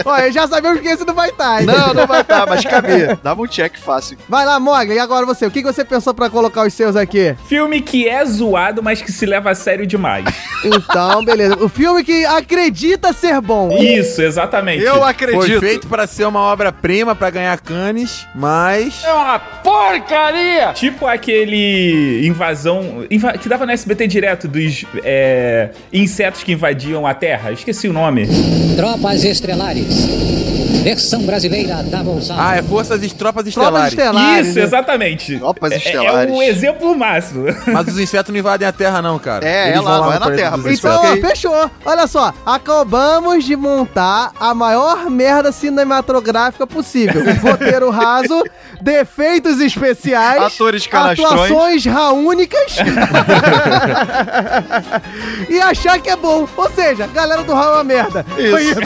[0.05, 1.61] Olha, já sabemos que esse não vai estar.
[1.61, 1.67] hein?
[1.67, 3.19] não, não vai estar, mas cabia.
[3.21, 4.17] Dava um check fácil.
[4.27, 4.95] Vai lá, Mogli.
[4.95, 5.45] E agora você?
[5.45, 7.35] O que, que você pensou pra colocar os seus aqui?
[7.47, 10.23] Filme que é zoado, mas que se leva a sério demais.
[10.63, 11.57] Então, beleza.
[11.61, 13.77] O filme que acredita ser bom.
[13.77, 14.81] Isso, exatamente.
[14.81, 15.41] Eu acredito.
[15.41, 19.03] Foi feito pra ser uma obra-prima, pra ganhar canes, mas...
[19.03, 20.71] É uma porcaria!
[20.73, 23.05] Tipo aquele invasão.
[23.11, 27.51] inva- que dava no SBT direto dos é, insetos que invadiam a Terra.
[27.51, 28.25] Esqueci o nome.
[28.77, 30.07] Tropas Estelares.
[30.83, 32.41] Versão brasileira da Bolsada.
[32.41, 33.17] Ah, é Forças e Tropas
[33.53, 33.93] Tropas Estelares.
[33.93, 34.47] Estelares.
[34.47, 35.37] Isso, exatamente.
[35.37, 36.31] Tropas É- é, Estelares.
[36.33, 37.45] É o exemplo máximo.
[37.67, 39.47] Mas os insetos não invadem a Terra, não, cara.
[39.47, 41.71] É, Eles é lá, não é na Terra, isso Então, ó, fechou.
[41.85, 47.21] Olha só, acabamos de montar a maior merda cinematográfica possível.
[47.41, 48.43] Roteiro raso,
[48.81, 51.31] defeitos especiais, Atores canastrões.
[51.31, 52.77] atuações raúnicas
[55.49, 56.47] e achar que é bom.
[56.55, 58.25] Ou seja, galera do Raul é uma merda.
[58.29, 58.79] Foi Isso.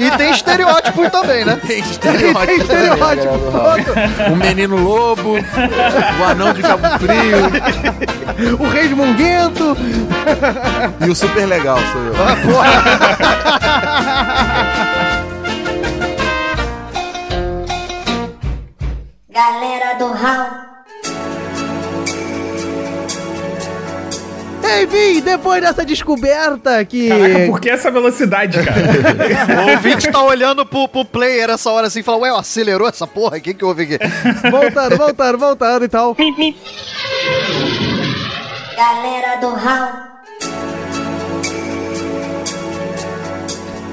[0.00, 1.60] E tem estereótipos também, né?
[1.66, 2.52] Tem E tem estereótipo.
[2.62, 3.38] estereótipo.
[3.50, 4.32] Pronto.
[4.32, 9.74] O menino lobo, o anão de Cabo Frio O rei de Munguento.
[11.04, 12.12] e o super legal sou eu.
[19.30, 20.66] Galera do Hall.
[24.82, 27.08] Enfim, depois dessa descoberta que...
[27.08, 28.76] Caraca, por que essa velocidade, cara?
[29.64, 33.06] O ouvinte tá olhando pro, pro player essa hora assim e fala, ué, acelerou essa
[33.06, 33.38] porra?
[33.38, 33.98] O que que houve aqui?
[34.50, 36.14] Voltando, voltando, voltando então.
[38.76, 40.16] Galera do Hall.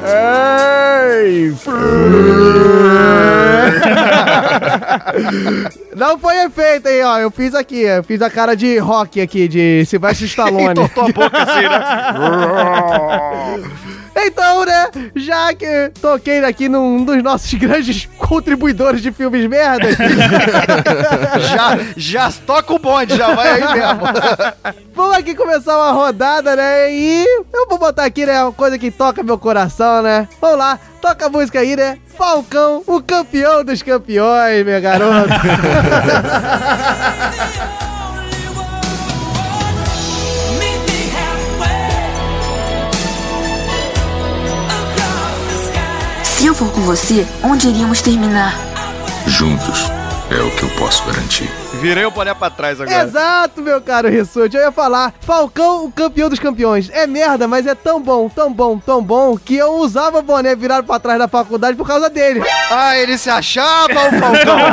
[0.06, 1.56] Ei!
[5.96, 7.18] Não foi efeito, hein, ó.
[7.18, 10.72] Eu fiz aqui, eu fiz a cara de rock aqui, de Sylvester Stallone.
[10.72, 11.80] Entortou a boca assim, né?
[14.16, 19.96] Então, né, já que toquei aqui num dos nossos grandes contribuidores de filmes merdas,
[21.52, 24.02] já, já toca o bonde, já vai aí mesmo.
[24.94, 28.92] vamos aqui começar uma rodada, né, e eu vou botar aqui, né, uma coisa que
[28.92, 30.28] toca meu coração, né.
[30.40, 35.30] Vamos lá, toca a música aí, né, Falcão, o campeão dos campeões, meu garoto.
[46.44, 48.54] Se eu for com você, onde iríamos terminar?
[49.26, 49.90] Juntos
[50.30, 51.63] é o que eu posso garantir.
[51.84, 53.04] Virei o boné pra trás agora.
[53.04, 54.56] Exato, meu caro Rissuti.
[54.56, 56.90] Eu ia falar, Falcão, o campeão dos campeões.
[56.94, 60.86] É merda, mas é tão bom, tão bom, tão bom, que eu usava boné virado
[60.86, 62.42] pra trás da faculdade por causa dele.
[62.72, 64.58] Ah, ele se achava o Falcão.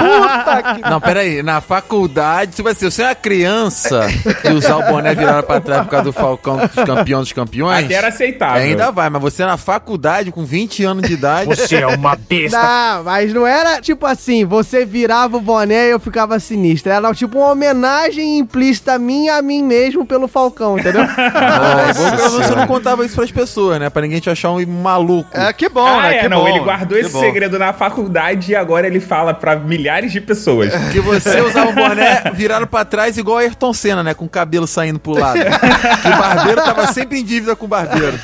[0.00, 0.90] Puta que...
[0.90, 4.06] Não, peraí, na faculdade, tipo assim, você é uma criança
[4.42, 7.84] e usar o boné virado pra trás por causa do Falcão dos campeões dos campeões.
[7.84, 8.62] Até era aceitável.
[8.62, 11.46] Ainda vai, mas você na faculdade, com 20 anos de idade.
[11.46, 12.56] Você é uma besta.
[12.56, 16.92] Não, mas não era tipo assim, você virava o boné e eu ficava sinistro.
[16.92, 21.02] Era tipo uma homenagem implícita minha a mim mesmo pelo Falcão, entendeu?
[21.14, 23.90] É, bom que você não contava isso pras pessoas, né?
[23.90, 25.28] Pra ninguém te achar um maluco.
[25.32, 26.16] É, que bom, ah, né?
[26.16, 26.48] é, que não, bom.
[26.48, 27.20] ele guardou Que esse bom.
[27.20, 30.72] segredo na faculdade e agora ele fala pra milhares de pessoas.
[30.92, 34.14] Que você usava um boné virado pra trás igual Ayrton Senna, né?
[34.14, 35.38] Com o cabelo saindo pro lado.
[35.40, 38.18] que o barbeiro tava sempre em dívida com o barbeiro.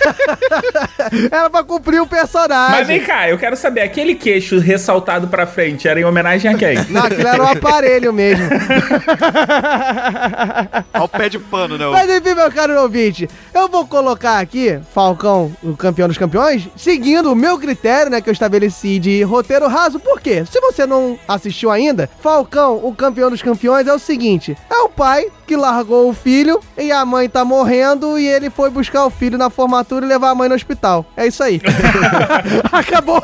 [1.31, 2.77] Era pra cumprir o personagem.
[2.79, 6.55] Mas vem cá, eu quero saber, aquele queixo ressaltado pra frente era em homenagem a
[6.57, 6.77] quem?
[6.88, 8.19] Não, aquilo era um aparelho mesmo.
[10.92, 11.87] Ao pé de pano, né?
[11.87, 17.33] Mas enfim, meu caro ouvinte, eu vou colocar aqui Falcão, o campeão dos campeões, seguindo
[17.33, 19.98] o meu critério, né, que eu estabeleci de roteiro raso.
[19.98, 20.44] Por quê?
[20.50, 24.88] Se você não assistiu ainda, Falcão, o campeão dos campeões, é o seguinte: é o
[24.88, 29.11] pai que largou o filho e a mãe tá morrendo e ele foi buscar o
[29.11, 31.04] filho na formatura e levar a mãe no hospital.
[31.16, 31.61] É isso aí.
[32.72, 33.22] acabou,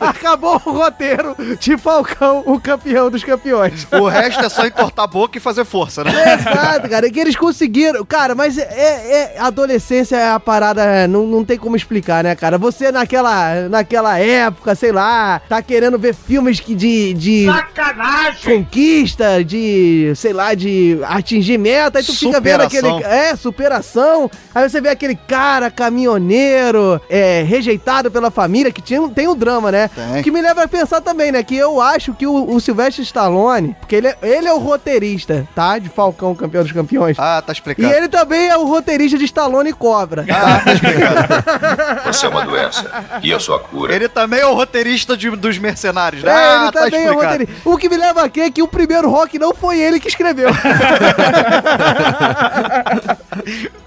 [0.00, 3.86] acabou o roteiro de Falcão, o campeão dos campeões.
[4.00, 6.12] O resto é só entortar a boca e fazer força, né?
[6.34, 8.04] Exato, cara, que eles conseguiram.
[8.04, 12.34] Cara, mas é, é- adolescência é a parada, é, não, não tem como explicar, né,
[12.34, 12.58] cara?
[12.58, 18.64] Você naquela, naquela época, sei lá, tá querendo ver filmes que de, de Sacanagem!
[18.64, 22.96] conquista, de, sei lá, de atingir meta, aí tu fica vendo Superação.
[22.98, 23.14] aquele.
[23.14, 24.30] É, superação.
[24.54, 29.70] Aí você vê aquele cara caminhoneiro, é, rejeitado pela família, que tinha, tem um drama,
[29.70, 29.88] né?
[29.88, 30.22] Tem.
[30.22, 31.42] Que me leva a pensar também, né?
[31.42, 35.46] Que eu acho que o, o Sylvester Stallone, porque ele é, ele é o roteirista,
[35.54, 35.78] tá?
[35.78, 37.16] De Falcão, campeão dos campeões.
[37.18, 37.92] Ah, tá E explicado.
[37.92, 40.24] ele também é o roteirista de Stallone e Cobra.
[40.30, 42.04] Ah, tá explicado.
[42.06, 42.90] Você é uma doença
[43.22, 43.94] e eu sou a cura.
[43.94, 46.30] Ele também é o roteirista de- dos mercenários, né?
[46.32, 47.54] É, Ah, ele também é o roteirista.
[47.64, 50.48] O que me leva a crer que o primeiro rock não foi ele que escreveu.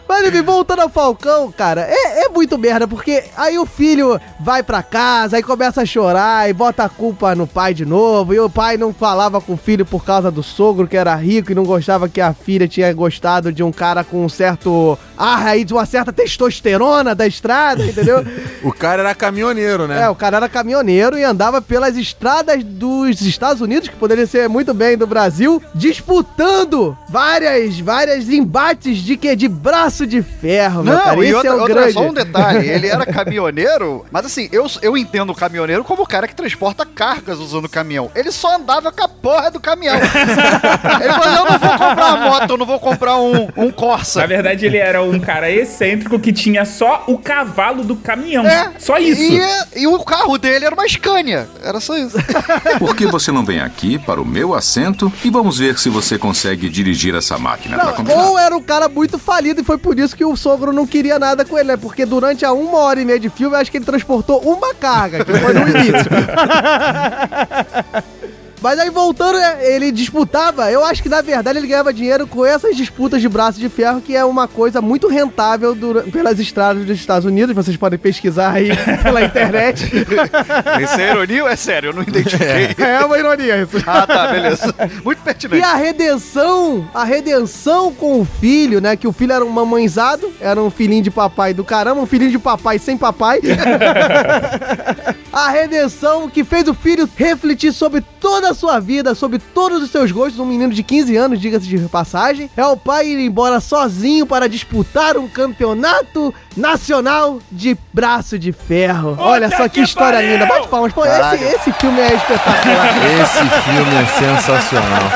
[0.07, 4.63] Mas enfim, voltando ao Falcão, cara, é, é muito merda, porque aí o filho vai
[4.63, 8.39] pra casa, aí começa a chorar e bota a culpa no pai de novo, e
[8.39, 11.55] o pai não falava com o filho por causa do sogro, que era rico e
[11.55, 15.63] não gostava que a filha tinha gostado de um cara com um certo ar aí,
[15.63, 18.25] de uma certa testosterona da estrada, entendeu?
[18.63, 20.01] O cara era caminhoneiro, né?
[20.01, 24.49] É, o cara era caminhoneiro e andava pelas estradas dos Estados Unidos, que poderia ser
[24.49, 30.93] muito bem do Brasil, disputando várias, várias embates de que de braço de ferro, meu
[30.95, 31.19] Não, cara.
[31.19, 31.93] e Esse outra, é o outra, grande.
[31.93, 36.07] só um detalhe, ele era caminhoneiro, mas assim, eu, eu entendo o caminhoneiro como o
[36.07, 38.11] cara que transporta cargas usando o caminhão.
[38.15, 39.76] Ele só andava com a porra do caminhão.
[39.86, 44.21] Ele falou, eu não vou comprar uma moto, eu não vou comprar um, um Corsa.
[44.21, 48.45] Na verdade, ele era um cara excêntrico que tinha só o cavalo do caminhão.
[48.45, 49.21] É, Só isso.
[49.21, 51.47] E, e o carro dele era uma Scania.
[51.63, 52.17] Era só isso.
[52.80, 56.17] Por que você não vem aqui para o meu assento e vamos ver se você
[56.17, 57.78] consegue dirigir essa máquina?
[57.93, 58.30] Combinado?
[58.30, 61.19] Ou era um cara muito falido e foi por isso que o sogro não queria
[61.19, 61.78] nada com ele, né?
[61.78, 64.73] Porque durante a uma hora e meia de filme, eu acho que ele transportou uma
[64.73, 66.07] carga, que foi no início.
[68.62, 72.45] Mas aí voltando, né, ele disputava, eu acho que na verdade ele ganhava dinheiro com
[72.45, 75.78] essas disputas de braço de ferro, que é uma coisa muito rentável
[76.12, 78.70] pelas estradas dos Estados Unidos, vocês podem pesquisar aí
[79.03, 79.86] pela internet.
[80.82, 81.89] Isso é ironia ou é sério?
[81.89, 82.76] Eu não identifiquei.
[82.86, 83.78] É uma ironia isso.
[83.86, 84.74] Ah, tá, beleza.
[85.03, 85.62] Muito pertinente.
[85.62, 88.95] E a redenção, a redenção com o filho, né?
[88.95, 92.32] Que o filho era um mamãezado, era um filhinho de papai do caramba, um filhinho
[92.32, 93.39] de papai sem papai.
[95.32, 99.89] a redenção que fez o filho refletir sobre toda a sua vida, sobre todos os
[99.89, 100.39] seus gostos.
[100.39, 102.50] Um menino de 15 anos, diga-se de passagem.
[102.56, 109.16] É o pai ir embora sozinho para disputar um campeonato nacional de braço de ferro.
[109.20, 110.45] Olha só que, história linda.
[110.45, 110.93] Bate palmas.
[110.93, 112.88] Pô, esse, esse filme é espetacular.
[113.22, 115.12] Esse filme é sensacional.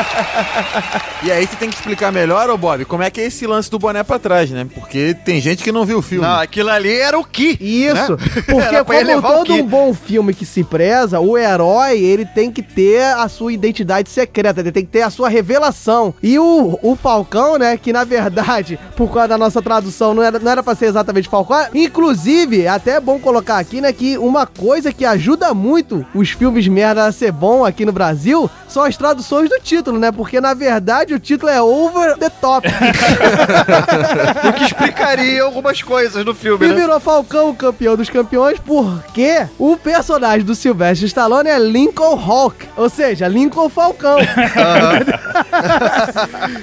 [1.24, 3.70] E aí você tem que explicar melhor, ô Bob, como é que é esse lance
[3.70, 4.68] do boné pra trás, né?
[4.74, 6.26] Porque tem gente que não viu o filme.
[6.26, 7.58] Não, aquilo ali era o Ki.
[7.60, 8.18] Isso, né?
[8.48, 13.02] porque como todo um bom filme que se preza, o herói, ele tem que ter
[13.24, 16.13] a sua identidade secreta, ele tem que ter a sua revelação.
[16.22, 20.39] E o, o Falcão, né, que na verdade, por causa da nossa tradução, não era,
[20.39, 21.65] não era pra ser exatamente Falcão.
[21.74, 26.67] Inclusive, até é bom colocar aqui, né, que uma coisa que ajuda muito os filmes
[26.67, 30.11] merda a ser bom aqui no Brasil são as traduções do título, né?
[30.11, 32.67] Porque na verdade o título é Over the Top.
[34.47, 36.76] O que explicaria algumas coisas no filme, E né?
[36.76, 42.67] virou Falcão o campeão dos campeões porque o personagem do Sylvester Stallone é Lincoln Hawk,
[42.78, 44.18] ou seja, Lincoln Falcão.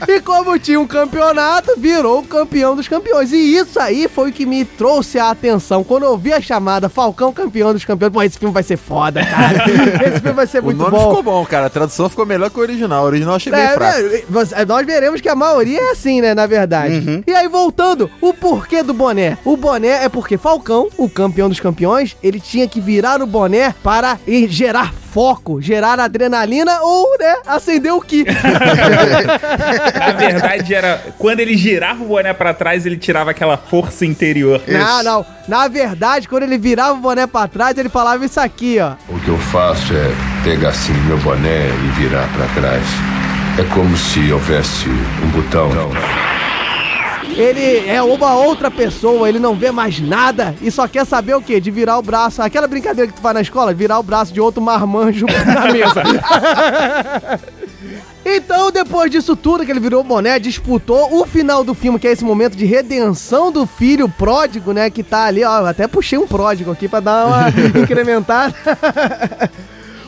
[0.08, 3.32] e como tinha um campeonato, virou o campeão dos campeões.
[3.32, 5.84] E isso aí foi o que me trouxe a atenção.
[5.84, 9.24] Quando eu vi a chamada Falcão campeão dos campeões, pô, esse filme vai ser foda,
[9.24, 9.64] cara.
[10.08, 11.08] esse filme vai ser O muito nome bom.
[11.08, 11.66] ficou bom, cara.
[11.66, 13.04] A tradução ficou melhor que o original.
[13.04, 13.98] O original achei bem É, fraco.
[13.98, 17.22] é, você- nós veremos que a maioria é assim, né, na verdade.
[17.26, 19.38] E aí, voltando, o porquê do boné?
[19.44, 23.74] O boné é porque Falcão, o campeão dos campeões, ele tinha que virar o boné
[23.82, 24.18] para
[24.48, 26.37] gerar foco, gerar adrenalina
[26.82, 28.24] ou, né, acender o ki.
[29.98, 34.60] Na verdade, era quando ele girava o boné pra trás, ele tirava aquela força interior.
[34.66, 35.26] não, não.
[35.46, 38.92] Na verdade, quando ele virava o boné pra trás, ele falava isso aqui, ó.
[39.08, 40.12] O que eu faço é
[40.44, 42.84] pegar assim meu boné e virar pra trás.
[43.58, 45.70] É como se houvesse um botão.
[47.38, 51.40] Ele é uma outra pessoa, ele não vê mais nada e só quer saber o
[51.40, 51.60] quê?
[51.60, 52.42] De virar o braço.
[52.42, 56.02] Aquela brincadeira que tu faz na escola, virar o braço de outro marmanjo na mesa.
[58.30, 62.12] Então, depois disso tudo, que ele virou boné, disputou o final do filme, que é
[62.12, 64.90] esse momento de redenção do filho pródigo, né?
[64.90, 65.60] Que tá ali, ó.
[65.60, 67.48] eu Até puxei um pródigo aqui pra dar uma
[67.80, 68.54] incrementada.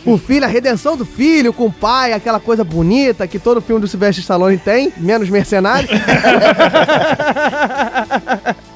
[0.04, 3.80] O filho, a redenção do filho com o pai, aquela coisa bonita que todo filme
[3.80, 5.88] do Sylvester Stallone tem, menos mercenário.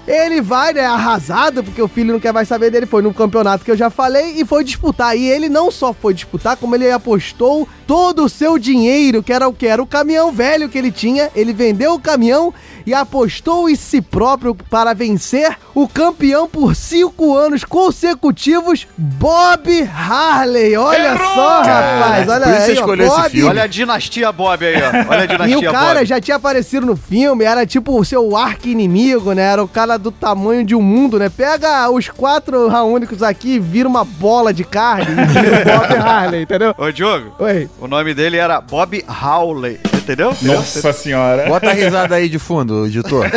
[0.06, 2.84] Ele vai, né, arrasado, porque o filho não quer mais saber dele.
[2.84, 5.16] Foi no campeonato que eu já falei e foi disputar.
[5.16, 9.48] E ele não só foi disputar, como ele apostou todo o seu dinheiro, que era
[9.48, 9.66] o que?
[9.66, 11.30] Era o caminhão velho que ele tinha.
[11.34, 12.52] Ele vendeu o caminhão
[12.86, 20.76] e apostou em si próprio para vencer o campeão por cinco anos consecutivos, Bob Harley.
[20.76, 22.28] Olha só, rapaz.
[22.28, 23.44] Olha aí, ó, Bob.
[23.44, 25.10] Olha a dinastia Bob aí, ó.
[25.10, 26.06] Olha a E dinastia o cara Bob.
[26.06, 29.42] já tinha aparecido no filme, era tipo o seu arqui-inimigo, né?
[29.42, 31.28] Era o cara do tamanho de um mundo, né?
[31.28, 35.96] Pega os quatro raúnicos aqui e vira uma bola de carne e vira o Bob
[35.96, 36.74] Harley, entendeu?
[36.76, 37.32] Ô, Diogo.
[37.38, 37.68] Oi.
[37.80, 39.80] O nome dele era Bob Howley.
[39.94, 40.36] Entendeu?
[40.42, 41.46] Nossa senhora.
[41.48, 43.26] Bota a risada aí de fundo, editor.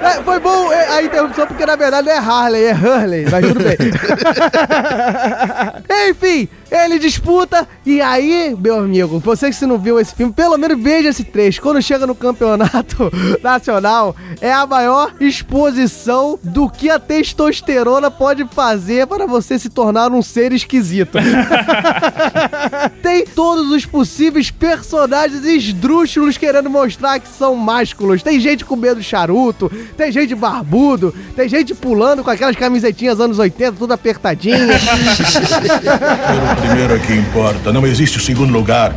[0.00, 3.46] É, foi bom é, a interrupção, porque na verdade não é Harley, é Hurley, mas
[3.46, 3.76] tudo bem.
[6.08, 10.58] Enfim, Ele disputa e aí, meu amigo, você que se não viu esse filme, pelo
[10.58, 11.62] menos veja esse trecho.
[11.62, 13.10] Quando chega no campeonato
[13.42, 20.12] nacional, é a maior exposição do que a testosterona pode fazer para você se tornar
[20.12, 21.18] um ser esquisito.
[23.02, 28.22] Tem todos os possíveis personagens esdrúxulos querendo mostrar que são másculos.
[28.22, 33.20] Tem gente com medo de charuto, tem gente barbudo, tem gente pulando com aquelas camisetinhas
[33.20, 34.58] anos 80, tudo apertadinha.
[36.58, 37.72] O primeiro é que importa.
[37.72, 38.92] Não existe segundo lugar.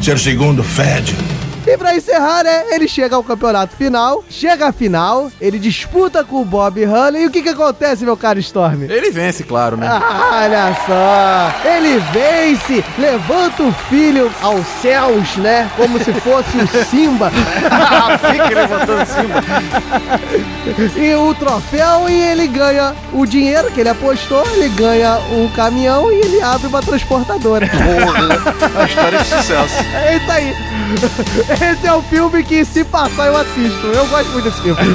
[0.00, 1.16] Ser segundo fede.
[1.66, 6.40] E pra encerrar, né, ele chega ao campeonato final, chega à final, ele disputa com
[6.40, 8.84] o Bob Hurley, e o que que acontece, meu caro Storm?
[8.84, 9.88] Ele vence, claro, né?
[9.88, 16.84] Ah, olha só, ele vence, levanta o filho aos céus, né, como se fosse o
[16.84, 17.32] Simba.
[18.30, 19.42] Fica levantando Simba.
[20.96, 26.12] e o troféu, e ele ganha o dinheiro que ele apostou, ele ganha um caminhão
[26.12, 27.66] e ele abre uma transportadora.
[27.66, 29.74] Porra, a história de sucesso.
[29.94, 30.54] É isso aí.
[31.60, 33.86] Esse é o filme que, se passar, eu assisto.
[33.86, 34.76] Eu gosto muito desse filme.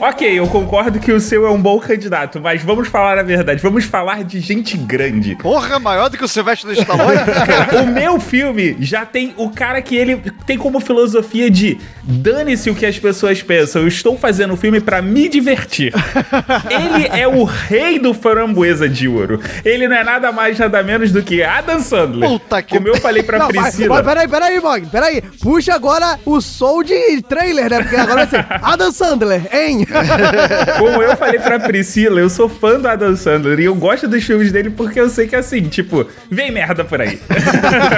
[0.00, 3.62] Ok, eu concordo que o seu é um bom candidato, mas vamos falar a verdade.
[3.62, 5.36] Vamos falar de gente grande.
[5.36, 7.18] Porra, maior do que o Silvestre do Stallone?
[7.82, 10.16] o meu filme já tem o cara que ele
[10.46, 14.80] tem como filosofia de dane-se o que as pessoas pensam, eu estou fazendo o filme
[14.80, 15.92] pra me divertir.
[16.68, 19.40] ele é o rei do framboesa de ouro.
[19.64, 22.28] Ele não é nada mais, nada menos do que Adam Sandler.
[22.28, 22.74] Puta que...
[22.76, 24.02] Como eu falei pra Não, Priscila.
[24.02, 25.22] vai- Peraí, peraí, Mog, peraí.
[25.40, 27.80] Puxa agora o som de trailer, né?
[27.80, 29.83] Porque agora vai ser Adam Sandler, hein?
[30.78, 34.22] Como eu falei pra Priscila, eu sou fã do Adam Sandler e eu gosto dos
[34.24, 37.20] filmes dele porque eu sei que assim, tipo, vem merda por aí.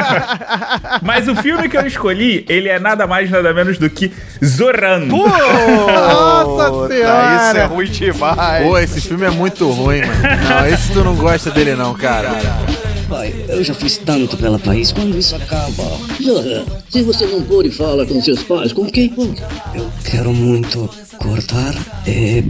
[1.03, 4.13] Mas o filme que eu escolhi, ele é nada mais, nada menos do que
[4.45, 5.07] Zoran.
[5.07, 7.49] Nossa senhora!
[7.49, 8.65] Isso é ruim demais.
[8.65, 10.13] Pô, esse filme é muito ruim, mano.
[10.49, 12.31] Não, esse tu não gosta dele não, cara.
[13.09, 15.85] Pai, eu já fiz tanto pela país, quando isso acaba?
[16.21, 19.41] Zora, se você não pôde falar com seus pais, com quem pode?
[19.75, 21.75] Eu quero muito cortar
[22.07, 22.43] e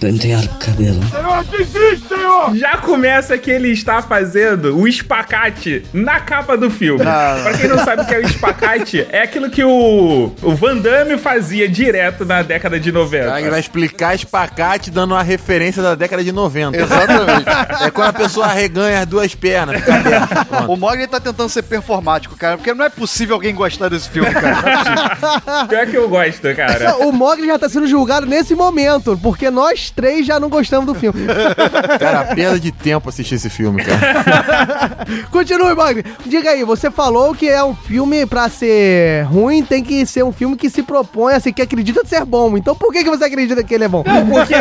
[0.00, 1.00] pentear cabelo.
[1.08, 2.56] Senhor, desiste, senhor!
[2.56, 7.04] Já começa que ele está fazendo o espacate na capa do filme.
[7.04, 7.40] Ah.
[7.42, 10.76] Pra quem não sabe o que é o espacate, é aquilo que o, o Van
[10.76, 13.40] Damme fazia direto na década de 90.
[13.40, 16.76] Ele vai explicar espacate dando uma referência da década de 90.
[16.76, 17.84] Exatamente.
[17.84, 19.93] É quando a pessoa arreganha as duas pernas, fica
[20.48, 20.72] Pronto.
[20.72, 24.30] O Mogli tá tentando ser performático, cara, porque não é possível alguém gostar desse filme,
[24.32, 25.64] cara.
[25.64, 25.66] É.
[25.68, 26.96] Pior que eu gosto, cara.
[26.98, 30.94] O Mogli já tá sendo julgado nesse momento, porque nós três já não gostamos do
[30.94, 31.24] filme.
[31.98, 35.06] Cara, perda de tempo assistir esse filme, cara.
[35.30, 36.04] Continue, Mogli.
[36.26, 40.32] Diga aí, você falou que é um filme pra ser ruim, tem que ser um
[40.32, 42.56] filme que se propõe, assim, que acredita ser bom.
[42.56, 44.04] Então por que, que você acredita que ele é bom?
[44.06, 44.54] Não, porque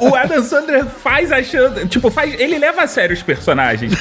[0.00, 1.86] o Adam Sandler faz achando.
[1.88, 3.92] Tipo, faz, ele leva a sério os personagens.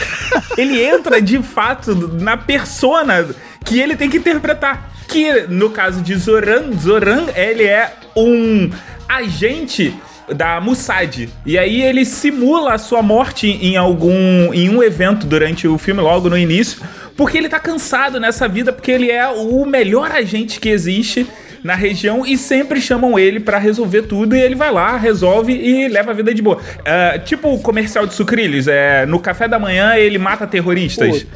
[0.80, 3.28] Entra de fato na persona
[3.66, 4.92] que ele tem que interpretar.
[5.08, 8.70] Que no caso de Zoran, Zoran, ele é um
[9.08, 9.94] agente
[10.34, 11.28] da Mossad.
[11.46, 16.02] E aí ele simula a sua morte em algum em um evento durante o filme
[16.02, 16.82] logo no início,
[17.18, 21.28] porque ele tá cansado nessa vida, porque ele é o melhor agente que existe
[21.64, 25.88] na região e sempre chamam ele pra resolver tudo e ele vai lá, resolve e
[25.88, 26.60] leva a vida de boa.
[26.86, 31.26] É, tipo o comercial de sucrilhos, é, no café da manhã ele mata terroristas.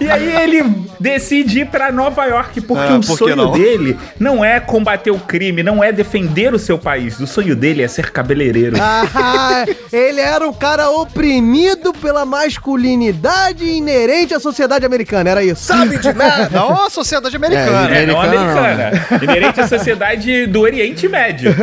[0.00, 0.62] E aí ele
[1.00, 3.52] decide ir pra Nova York, porque Ah, o por que sonho não?
[3.52, 7.18] dele não é combater o crime, não é defender o seu país.
[7.20, 8.76] O sonho dele é ser cabeleireiro.
[8.80, 15.64] Ah, ele era um cara oprimido pela masculinidade inerente à sociedade americana, era isso.
[15.64, 16.50] Sabe de nada?
[16.52, 16.90] Não a
[17.26, 17.96] sociedade americana.
[17.96, 19.22] É, não Americana não, americana.
[19.22, 21.54] Inerente à sociedade do Oriente Médio.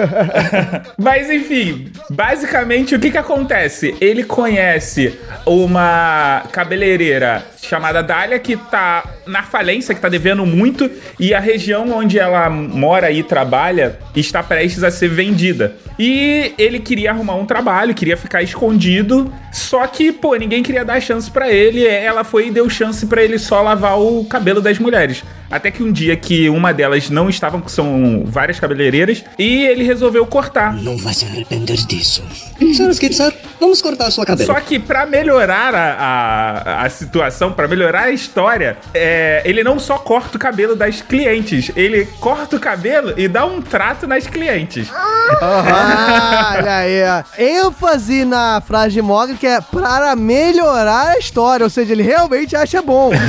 [0.98, 3.96] Mas enfim, basicamente o que que acontece?
[4.00, 10.90] Ele conhece uma cabeleireira chamada Dália que tá na falência, que tá devendo muito,
[11.20, 15.76] e a região onde ela mora e trabalha está prestes a ser vendida.
[15.98, 21.00] E ele queria arrumar um trabalho, queria ficar escondido, só que, pô, ninguém queria dar
[21.00, 21.86] chance pra ele.
[21.86, 25.24] Ela foi e deu chance pra ele só lavar o cabelo das mulheres.
[25.50, 29.84] Até que um dia que uma delas não estava, que são várias cabeleireiras, e ele
[29.84, 30.74] resolveu cortar.
[30.74, 32.24] Não vai se arrepender disso.
[32.74, 32.90] Sr.
[32.92, 34.46] Skitsar, vamos cortar sua cabelo.
[34.48, 35.94] Só que pra melhorar a,
[36.82, 41.02] a, a situação, pra melhorar a história, é, ele não só corta o cabelo das
[41.02, 44.88] clientes, ele corta o cabelo e dá um trato nas clientes.
[44.94, 47.24] Ah, olha aí, ó.
[47.42, 52.56] ênfase na frase de Mogli que é para melhorar a história, ou seja, ele realmente
[52.56, 53.12] acha bom.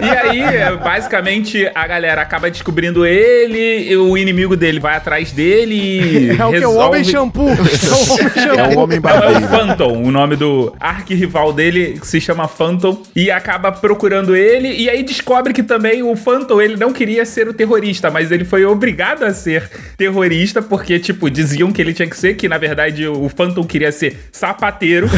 [0.00, 0.42] E aí,
[0.82, 6.30] basicamente, a galera acaba descobrindo ele, e o inimigo dele vai atrás dele e.
[6.30, 6.56] É o que?
[6.56, 7.48] O resolve- homem shampoo.
[7.68, 8.94] É o homem shampoo.
[8.94, 9.48] É o barbeiro.
[9.48, 15.02] Phantom, o nome do arquirrival dele se chama Phantom e acaba procurando ele e aí
[15.02, 19.24] descobre que também o Phantom, ele não queria ser o terrorista, mas ele foi obrigado
[19.24, 23.28] a ser terrorista porque, tipo, diziam que ele tinha que ser, que na verdade o
[23.28, 25.08] Phantom queria ser sapateiro.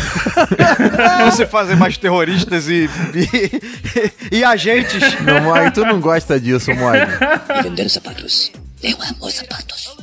[1.18, 2.88] Não se fazem mais terroristas e,
[4.30, 5.02] e, e agentes.
[5.20, 6.96] Não, Mog, tu não gosta disso, Mog.
[7.58, 8.52] E vender sapatos.
[8.82, 9.96] Eu amo sapatos.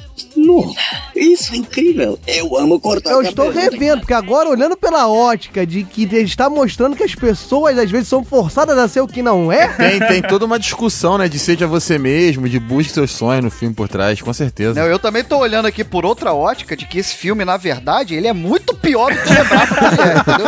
[1.15, 2.19] Isso é incrível.
[2.27, 6.49] Eu amo cortar Eu estou revendo, porque agora olhando pela ótica de que ele está
[6.49, 9.67] mostrando que as pessoas às vezes são forçadas a ser o que não é.
[9.67, 11.27] Tem, tem toda uma discussão, né?
[11.27, 14.79] De seja você mesmo, de busque seus sonhos no filme por trás, com certeza.
[14.79, 18.15] Não, eu também tô olhando aqui por outra ótica de que esse filme, na verdade,
[18.15, 20.47] ele é muito pior do que lembrava que ele é, entendeu?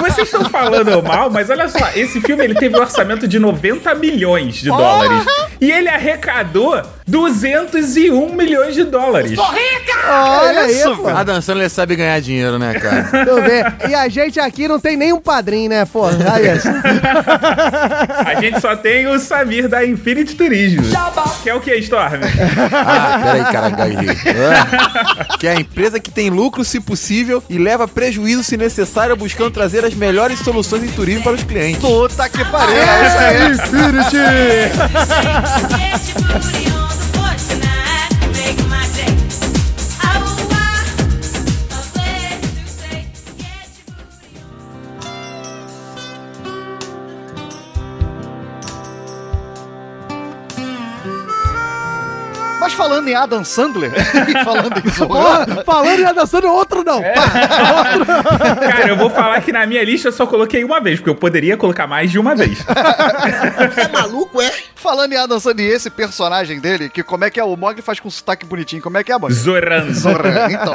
[0.00, 3.94] Vocês estão falando mal, mas olha só, esse filme ele teve um orçamento de 90
[3.94, 5.24] milhões de dólares.
[5.60, 9.38] E ele arrecadou 201 milhões de dólares.
[9.38, 11.08] Olha aí, pô.
[11.08, 13.02] A dançando ele sabe ganhar dinheiro, né, cara?
[13.12, 13.74] Deixa eu ver.
[13.88, 16.06] E a gente aqui não tem nenhum padrinho, né, pô?
[16.06, 16.70] Aí, assim.
[18.30, 20.82] A gente só tem o Samir da Infinity Turismo.
[21.42, 22.20] Que é o que, Storm?
[22.72, 23.66] Ah, peraí, cara.
[23.68, 29.16] Ah, Que é a empresa que tem lucro, se possível, e leva prejuízo, se necessário,
[29.16, 31.80] buscando trazer as melhores soluções em turismo para os clientes.
[31.80, 33.66] Puta que pariu, é isso
[34.16, 35.49] aí.
[35.58, 36.79] yes, your booty on.
[52.70, 53.90] Mas falando em Adam Sandler,
[54.44, 57.02] falando em Zorro, Porra, falando e dançando outro não.
[57.02, 61.14] Cara, eu vou falar que na minha lista eu só coloquei uma vez, porque eu
[61.16, 62.58] poderia colocar mais de uma vez.
[63.74, 64.52] Você é maluco, é?
[64.76, 67.44] Falando em Adam Sandler e esse personagem dele, que como é que é?
[67.44, 69.34] O Mogli faz com sotaque bonitinho, como é que é, Mogli?
[69.34, 69.92] Zoran.
[69.92, 70.74] Zoran, então.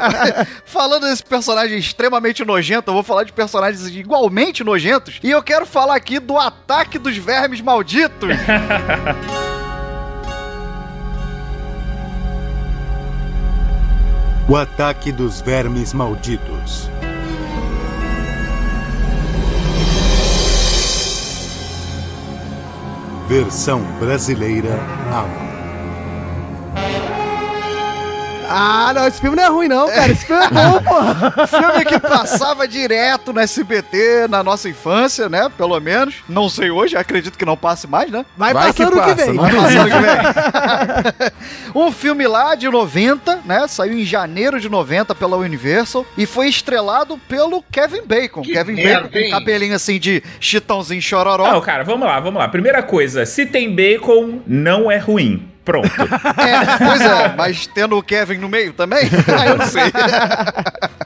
[0.66, 5.20] falando desse personagem extremamente nojento, eu vou falar de personagens igualmente nojentos.
[5.24, 8.30] E eu quero falar aqui do ataque dos vermes malditos.
[14.48, 16.88] O ataque dos vermes malditos.
[23.28, 24.80] Versão brasileira
[25.12, 25.45] Amor.
[28.50, 30.12] Ah, não, esse filme não é ruim, não, cara.
[30.12, 31.48] Esse filme é bom, pô.
[31.48, 35.50] Filme que passava direto no SBT na nossa infância, né?
[35.58, 36.16] Pelo menos.
[36.28, 38.26] Não sei hoje, acredito que não passe mais, né?
[38.38, 39.36] Vai, Vai passando que o que passa, vem.
[39.36, 41.32] Vai passando o que vem.
[41.84, 43.68] um filme lá de 90, né?
[43.68, 48.41] Saiu em janeiro de 90 pela Universal e foi estrelado pelo Kevin Bacon.
[48.41, 49.32] Kevin merda, Bacon hein?
[49.32, 51.52] com cabelinho assim de chitãozinho chororó.
[51.52, 52.48] Não, cara, vamos lá, vamos lá.
[52.48, 55.55] Primeira coisa, se tem bacon, não é ruim.
[55.66, 55.89] Pronto.
[55.89, 59.09] É, pois é, mas tendo o Kevin no meio também?
[59.49, 59.91] Eu não sei.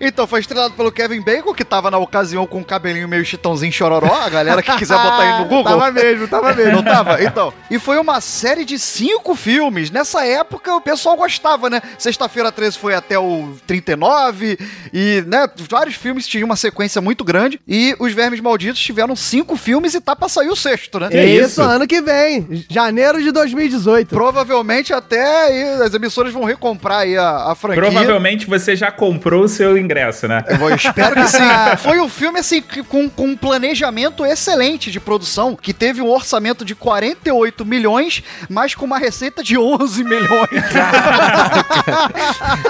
[0.00, 3.72] Então, foi estrelado pelo Kevin Bacon, que tava na ocasião com o cabelinho meio chitãozinho
[3.72, 4.12] chororó.
[4.14, 5.64] A galera que quiser botar aí no Google.
[5.64, 6.72] Tava mesmo, tava mesmo.
[6.72, 7.22] Não tava?
[7.22, 7.52] Então.
[7.70, 9.90] E foi uma série de cinco filmes.
[9.90, 11.80] Nessa época, o pessoal gostava, né?
[11.98, 14.58] Sexta-feira 13 foi até o 39.
[14.92, 17.60] E, né, vários filmes tinham uma sequência muito grande.
[17.66, 21.08] E os Vermes Malditos tiveram cinco filmes e tá pra sair o sexto, né?
[21.10, 22.64] É isso, ano que vem.
[22.68, 24.08] Janeiro de 2018.
[24.08, 27.82] Provavelmente até aí as emissoras vão recomprar aí a, a franquia.
[27.82, 30.44] Provavelmente você já comprou o seu ingresso, né?
[30.60, 31.38] Eu espero que sim.
[31.78, 36.64] Foi um filme, assim, com, com um planejamento excelente de produção, que teve um orçamento
[36.64, 40.26] de 48 milhões, mas com uma receita de 11 milhões.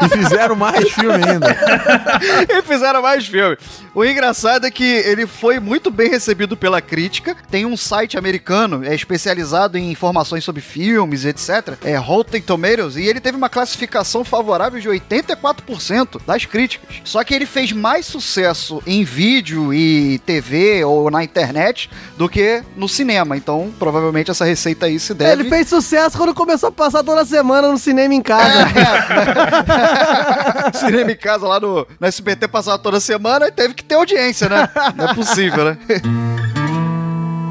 [0.02, 1.56] E fizeram mais filme ainda.
[2.48, 3.56] e fizeram mais filme.
[3.94, 7.36] O engraçado é que ele foi muito bem recebido pela crítica.
[7.50, 11.76] Tem um site americano é especializado em informações sobre filmes, etc.
[11.84, 12.96] É Rotten Tomatoes.
[12.96, 17.00] E ele teve uma classificação favorável de 84% das críticas.
[17.06, 22.62] Só que ele fez mais sucesso em vídeo e TV ou na internet do que
[22.76, 23.36] no cinema.
[23.36, 25.42] Então, provavelmente essa receita aí se deve...
[25.42, 28.66] Ele fez sucesso quando começou a passar toda semana no cinema em casa.
[30.74, 34.48] Cinema em casa lá no, no SBT passava toda semana e teve que ter audiência,
[34.48, 34.68] né?
[34.96, 35.78] Não é possível, né?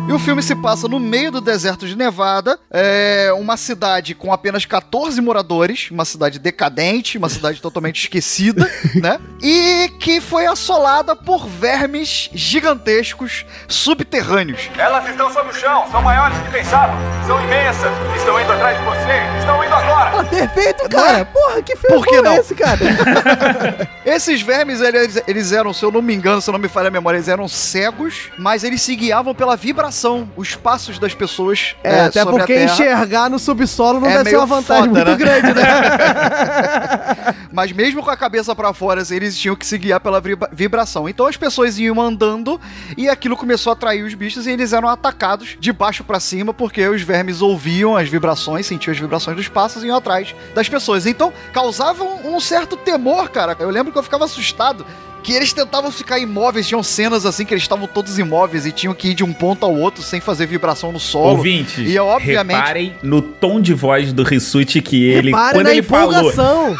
[0.07, 4.31] E o filme se passa no meio do deserto de Nevada, é uma cidade com
[4.31, 9.19] apenas 14 moradores, uma cidade decadente, uma cidade totalmente esquecida, né?
[9.41, 14.69] E que foi assolada por vermes gigantescos subterrâneos.
[14.77, 16.95] Elas estão sob o chão, são maiores do que pensavam,
[17.25, 20.19] são imensas, estão indo atrás de você, estão indo agora.
[20.19, 21.25] Ah, perfeito, cara.
[21.25, 22.31] Porra, que filme Por que não?
[22.31, 22.77] é esse, cara?
[24.05, 26.89] Esses vermes, eles, eles eram, se eu não me engano, se eu não me falha
[26.89, 29.94] a memória, eles eram cegos, mas eles se guiavam pela vibração,
[30.35, 31.75] os passos das pessoas.
[31.83, 35.05] É, até sobre a porque enxergar no subsolo não É deve ser uma vantagem foda,
[35.05, 35.15] muito né?
[35.17, 35.63] grande, né?
[37.51, 40.49] Mas mesmo com a cabeça pra fora, assim, eles tinham que se guiar pela vibra-
[40.51, 41.07] vibração.
[41.07, 42.59] Então as pessoas iam andando
[42.97, 46.53] e aquilo começou a atrair os bichos e eles eram atacados de baixo pra cima
[46.53, 50.67] porque os vermes ouviam as vibrações, sentiam as vibrações dos passos e iam atrás das
[50.67, 51.05] pessoas.
[51.05, 53.55] Então causava um, um certo temor, cara.
[53.59, 54.85] Eu lembro que eu ficava assustado.
[55.25, 58.93] Que eles tentavam ficar imóveis, tinham cenas assim que eles estavam todos imóveis e tinham
[58.93, 61.29] que ir de um ponto ao outro sem fazer vibração no solo.
[61.29, 65.81] Ouvinte, e obviamente reparem no tom de voz do Rissuti que ele, Reparem quando ele
[65.81, 66.31] falou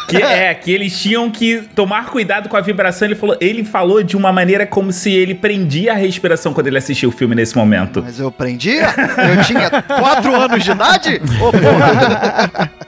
[0.08, 4.04] que é que eles tinham que tomar cuidado com a vibração, ele falou, ele falou
[4.04, 7.58] de uma maneira como se ele prendia a respiração quando ele assistia o filme nesse
[7.58, 8.04] momento.
[8.06, 8.94] Mas eu prendia?
[9.28, 11.22] Eu tinha 4 anos de idade?
[11.42, 12.72] Ô, porra.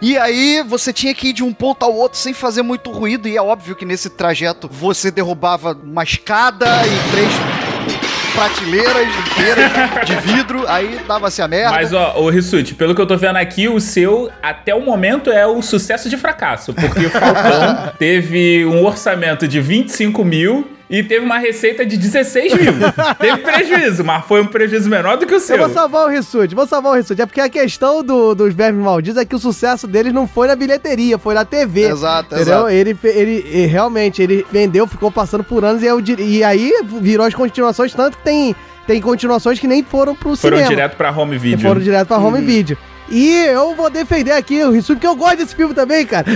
[0.00, 3.28] E aí você tinha que ir de um ponto ao outro sem fazer muito ruído,
[3.28, 7.32] e é óbvio que nesse trajeto você derrubava uma escada e três
[8.36, 9.70] prateleiras inteiras
[10.06, 11.70] de vidro, aí dava-se a merda.
[11.70, 15.30] Mas, ó, o Rissuti, pelo que eu tô vendo aqui, o seu, até o momento,
[15.30, 16.74] é o sucesso de fracasso.
[16.74, 22.54] Porque o Falcão teve um orçamento de 25 mil e teve uma receita de 16
[22.54, 22.72] mil.
[23.18, 25.58] teve prejuízo, mas foi um prejuízo menor do que o Eu seu.
[25.58, 27.20] vou salvar o Rissuti, vou salvar o Rissuti.
[27.22, 30.46] É porque a questão do- dos vermes malditos é que o sucesso deles não foi
[30.46, 31.82] na bilheteria, foi na TV.
[31.88, 32.68] Exato, entendeu?
[32.68, 32.70] exato.
[32.70, 37.26] Ele, ele, ele realmente, ele vendeu, ficou passando por anos e, eu e aí virou
[37.26, 38.54] as continuações, tanto que tem,
[38.86, 40.68] tem continuações que nem foram pro Foram cinema.
[40.68, 41.60] direto pra home video.
[41.66, 42.26] foram direto pra Uhum.
[42.26, 42.78] home video.
[43.08, 46.26] E eu vou defender aqui o Rissuti, porque eu gosto desse filme também, cara.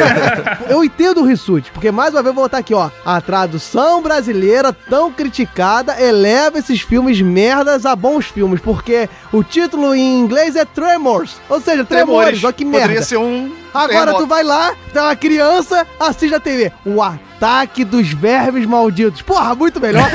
[0.68, 2.90] eu entendo o Rissuti, porque mais uma vez eu vou botar aqui, ó.
[3.04, 9.94] A tradução brasileira, tão criticada, eleva esses filmes merdas a bons filmes, porque o título
[9.94, 11.36] em inglês é Tremors.
[11.48, 12.86] Ou seja, Tremores, olha que merda.
[12.86, 13.52] Poderia ser um.
[13.76, 16.72] Agora tu vai lá, tem uma criança, assiste a TV.
[16.84, 19.22] O ataque dos vermes malditos.
[19.22, 20.08] Porra, muito melhor.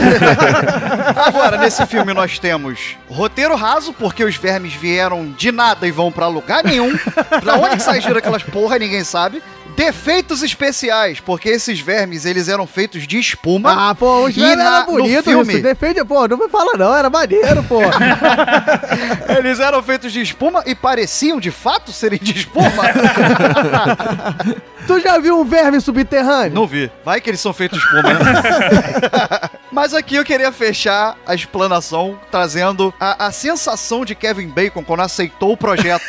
[1.26, 6.12] Agora, nesse filme nós temos roteiro raso, porque os vermes vieram de nada e vão
[6.12, 6.98] pra lugar nenhum.
[7.42, 9.42] Pra onde que gira aquelas porra, ninguém sabe.
[9.76, 13.90] Defeitos especiais, porque esses vermes, eles eram feitos de espuma.
[13.90, 15.64] Ah, pô, os E vermes na- era bonito, no filme- isso.
[15.64, 17.80] Defende, pô, não me fala não, era maneiro, pô.
[19.38, 22.84] Eles eram feitos de espuma e pareciam, de fato, serem de espuma.
[24.88, 26.54] tu já viu um verme subterrâneo?
[26.54, 26.92] Não vi.
[27.04, 29.50] Vai que eles são feitos de espuma, né?
[29.72, 35.00] Mas aqui eu queria fechar a explanação trazendo a, a sensação de Kevin Bacon quando
[35.00, 36.04] aceitou o projeto.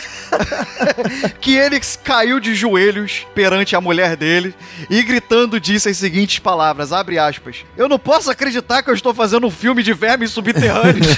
[1.41, 4.55] que ele caiu de joelhos perante a mulher dele
[4.90, 7.64] e gritando disse as seguintes palavras, abre aspas.
[7.76, 11.07] Eu não posso acreditar que eu estou fazendo um filme de vermes subterrâneos.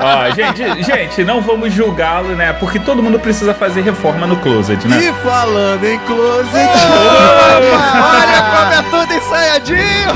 [0.00, 2.52] Ó, gente, gente, não vamos julgá-lo, né?
[2.54, 4.98] Porque todo mundo precisa fazer reforma no closet, né?
[5.04, 6.70] E falando em closet.
[8.16, 10.06] Olha como é tudo ensaiadinho!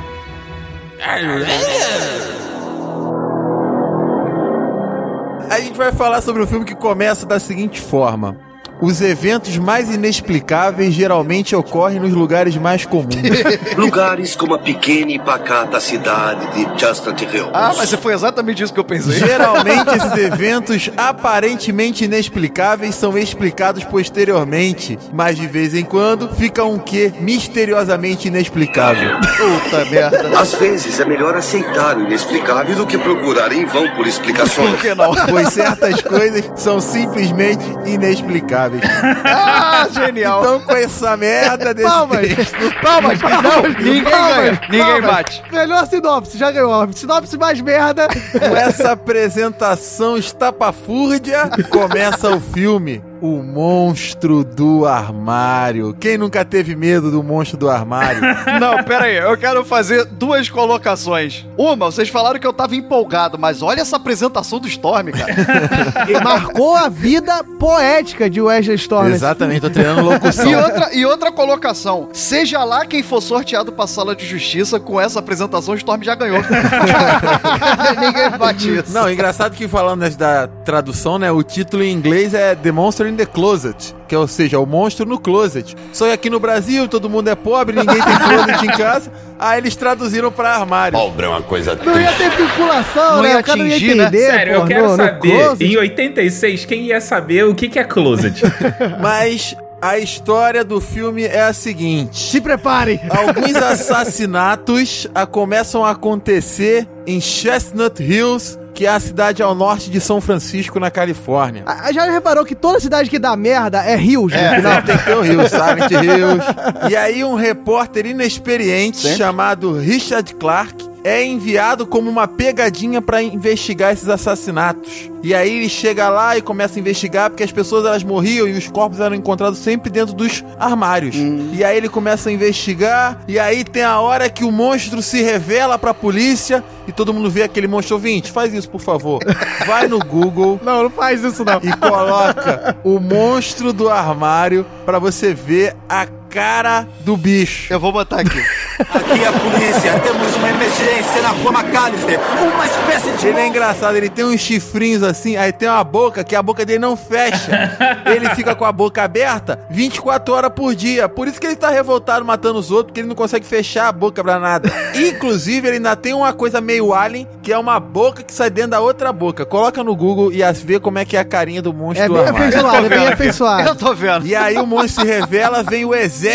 [5.51, 8.45] A gente vai falar sobre um filme que começa da seguinte forma.
[8.81, 13.16] Os eventos mais inexplicáveis geralmente ocorrem nos lugares mais comuns.
[13.77, 17.51] Lugares como a pequena e pacata cidade de Hill.
[17.55, 19.18] Ah, mas foi exatamente isso que eu pensei.
[19.18, 26.79] Geralmente esses eventos aparentemente inexplicáveis são explicados posteriormente, mas de vez em quando fica um
[26.79, 29.18] quê misteriosamente inexplicável.
[29.20, 30.39] Puta merda.
[30.39, 34.70] Às vezes é melhor aceitar o inexplicável do que procurar em vão por explicações.
[34.70, 35.14] Por que não?
[35.29, 38.65] Pois certas coisas são simplesmente inexplicáveis.
[39.24, 40.40] Ah, genial.
[40.40, 42.20] Então com essa merda desse Palmas.
[42.20, 42.80] texto...
[42.82, 43.18] Palmas!
[43.20, 44.60] Não, ninguém Palmas, ganha.
[44.70, 45.10] Ninguém palmas.
[45.10, 45.42] bate.
[45.52, 46.92] Melhor sinopse, já ganhou.
[46.92, 48.08] Sinopse mais merda.
[48.08, 53.02] Com essa apresentação estapafúrdia, começa o filme.
[53.20, 55.94] O monstro do armário.
[55.98, 58.20] Quem nunca teve medo do monstro do armário?
[58.60, 61.46] Não, pera aí, eu quero fazer duas colocações.
[61.56, 66.06] Uma, vocês falaram que eu tava empolgado, mas olha essa apresentação do Storm, cara.
[66.08, 69.08] E marcou a vida poética de Wesley Storm.
[69.08, 70.46] Exatamente, tô treinando locução.
[70.46, 75.00] E outra, e outra colocação, seja lá quem for sorteado pra sala de justiça com
[75.00, 76.38] essa apresentação, o Storm já ganhou.
[78.00, 78.92] Ninguém bate isso.
[78.92, 81.30] Não, engraçado que falando da tradução, né?
[81.30, 82.72] O título em inglês é The
[83.07, 85.74] Monster in the Closet, que é, ou seja, o monstro no closet.
[85.92, 89.12] Só que aqui no Brasil todo mundo é pobre, ninguém tem closet em casa.
[89.38, 90.98] Aí eles traduziram pra armário.
[90.98, 93.28] Pobre é uma coisa Não ia ter vinculação, Não né?
[93.28, 94.04] ia não ia atingir, né?
[94.04, 94.26] entender.
[94.30, 95.64] Sério, eu quero no- no saber, closet.
[95.64, 98.42] em 86, quem ia saber o que, que é closet?
[99.00, 102.30] Mas a história do filme é a seguinte.
[102.30, 103.00] Se preparem.
[103.11, 109.90] Alguns assassinatos ah, começam a acontecer em Chestnut Hills, que é a cidade ao norte
[109.90, 111.62] de São Francisco, na Califórnia.
[111.66, 114.98] Ah, Já reparou que toda cidade que dá merda é Rios no É, não, tem
[114.98, 116.44] que ter o Hills, Silent Hills.
[116.90, 123.92] E aí um repórter inexperiente chamado Richard Clark é enviado como uma pegadinha pra investigar
[123.92, 125.09] esses assassinatos.
[125.22, 128.59] E aí ele chega lá e começa a investigar porque as pessoas elas morriam e
[128.59, 131.14] os corpos eram encontrados sempre dentro dos armários.
[131.52, 135.22] E aí ele começa a investigar e aí tem a hora que o monstro se
[135.22, 138.32] revela pra polícia e todo mundo vê aquele monstro ouvinte.
[138.32, 139.20] Faz isso, por favor.
[139.64, 140.61] Vai no Google.
[140.66, 141.61] Não, não faz isso não.
[141.62, 146.04] E coloca o monstro do armário pra você ver a
[146.37, 147.72] cara do bicho.
[147.72, 148.39] Eu vou botar aqui.
[148.76, 152.20] Aqui é a polícia, temos uma emergência na rua McAllister.
[152.43, 153.28] Uma espécie de.
[153.28, 156.62] Ele é engraçado, ele tem uns chifrinhos assim, aí tem uma boca que a boca
[156.62, 157.74] dele não fecha.
[158.05, 161.09] ele fica com a boca aberta 24 horas por dia.
[161.09, 163.93] Por isso que ele tá revoltado matando os outros, porque ele não consegue fechar a
[163.93, 164.70] boca pra nada.
[164.95, 168.72] Inclusive, ele ainda tem uma coisa meio alien, que é uma boca que sai dentro
[168.72, 169.47] da outra boca.
[169.47, 172.18] Coloca no Google e vê como é que é a carinha do monstro É bem
[172.18, 172.49] armário.
[172.49, 173.68] afeiçoado, é bem afeiçoado.
[173.70, 174.26] Eu tô vendo.
[174.26, 176.26] E aí o monstro se revela, vem o exército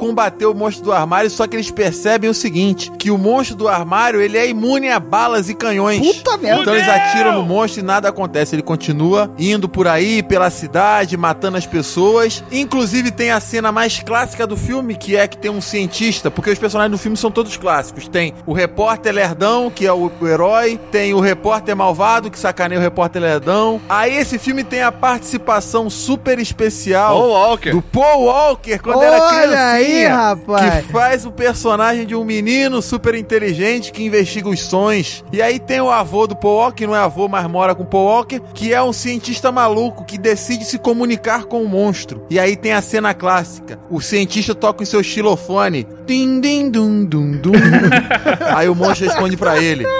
[0.00, 3.68] combater o monstro do armário, só que eles percebem o seguinte, que o monstro do
[3.68, 6.00] armário, ele é imune a balas e canhões.
[6.00, 6.62] Puta merda.
[6.62, 8.54] Então eles atiram no monstro e nada acontece.
[8.54, 12.42] Ele continua indo por aí, pela cidade, matando as pessoas.
[12.50, 16.50] Inclusive tem a cena mais clássica do filme, que é que tem um cientista, porque
[16.50, 18.08] os personagens do filme são todos clássicos.
[18.08, 22.78] Tem o repórter lerdão, que é o, o herói, tem o repórter malvado, que sacaneia
[22.78, 23.80] o repórter lerdão.
[23.86, 27.70] Aí esse filme tem a participação super especial Paul Walker.
[27.70, 29.70] do Paul Walker, quando era Olha criancinha.
[29.70, 30.86] aí, rapaz.
[30.86, 35.24] Que faz o personagem de um menino super inteligente que investiga os sonhos.
[35.32, 37.82] E aí tem o avô do Paul Walker, que não é avô, mas mora com
[37.82, 42.24] o Paul Walker, que é um cientista maluco que decide se comunicar com o monstro.
[42.30, 43.78] E aí tem a cena clássica.
[43.90, 45.86] O cientista toca em seu xilofone.
[46.06, 47.52] Din, din, dum, dum, dum.
[48.54, 49.86] aí o monstro responde pra ele.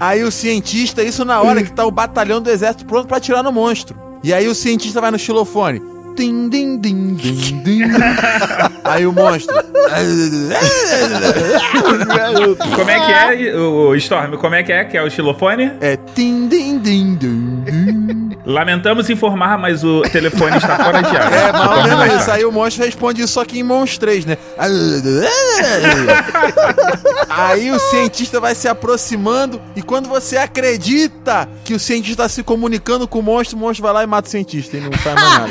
[0.00, 3.42] Aí o cientista, isso na hora que tá o batalhão do exército pronto pra atirar
[3.42, 4.07] no monstro.
[4.22, 5.80] E aí o cientista vai no xilofone.
[6.16, 7.82] Din, din, din, din, din.
[8.82, 9.54] Aí o monstro.
[12.74, 14.36] como é que é, o Storm?
[14.36, 15.70] Como é que é que é o xilofone?
[15.80, 18.17] É din, din, din, din, din.
[18.50, 21.30] Lamentamos informar, mas o telefone está fora de ar.
[21.32, 22.24] É, mal mesmo mais isso.
[22.26, 22.40] tarde.
[22.40, 24.38] Aí o monstro responde isso só que em monstros, né?
[27.28, 32.42] Aí o cientista vai se aproximando e quando você acredita que o cientista está se
[32.42, 35.14] comunicando com o monstro, o monstro vai lá e mata o cientista e não faz
[35.14, 35.48] mais nada.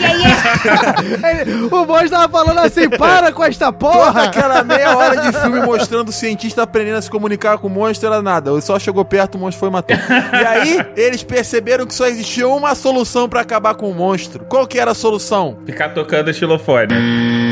[1.41, 4.23] Ele- o monstro tava falando assim, para com esta Toda porra.
[4.23, 8.07] aquela meia hora de filme mostrando o cientista aprendendo a se comunicar com o monstro
[8.11, 8.49] era nada.
[8.51, 9.95] Ele só chegou perto, o monstro foi e matou.
[9.95, 12.86] E aí, eles perceberam que só existia uma solução
[13.29, 14.45] pra acabar com o monstro.
[14.45, 15.57] Qual que era a solução?
[15.65, 16.93] Ficar tocando xilofone.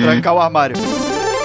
[0.03, 0.75] Trancar o armário.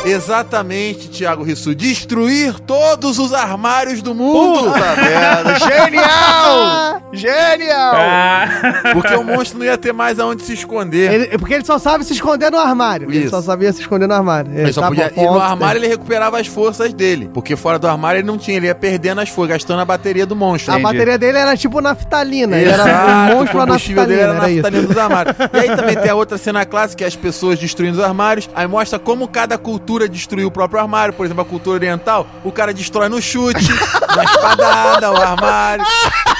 [0.05, 1.74] Exatamente, Thiago Rissu.
[1.74, 4.64] Destruir todos os armários do mundo.
[4.72, 5.59] Puta merda.
[5.59, 7.03] Genial!
[7.12, 7.92] Genial!
[7.96, 8.48] Ah,
[8.92, 11.12] Porque o monstro não ia ter mais aonde se esconder.
[11.12, 13.09] Ele- porque ele só sabe se esconder no armário.
[13.11, 13.30] Ele Isso.
[13.30, 14.53] só sabia se esconder no armário.
[14.57, 17.28] Ele só podia, bom, e no ponto, armário ele recuperava as forças dele.
[17.34, 20.24] Porque fora do armário ele não tinha, ele ia perdendo as forças, gastando a bateria
[20.24, 20.72] do monstro.
[20.72, 22.57] A bateria dele era tipo naftalina.
[22.57, 25.36] Ele Exato, era um monstro o combustível dele naftalina, era naftalina dos armários.
[25.53, 28.48] E aí também tem a outra cena clássica, que é as pessoas destruindo os armários.
[28.55, 31.12] Aí mostra como cada cultura destruiu o próprio armário.
[31.14, 33.68] Por exemplo, a cultura oriental, o cara destrói no chute,
[34.16, 35.84] na espadada, o armário.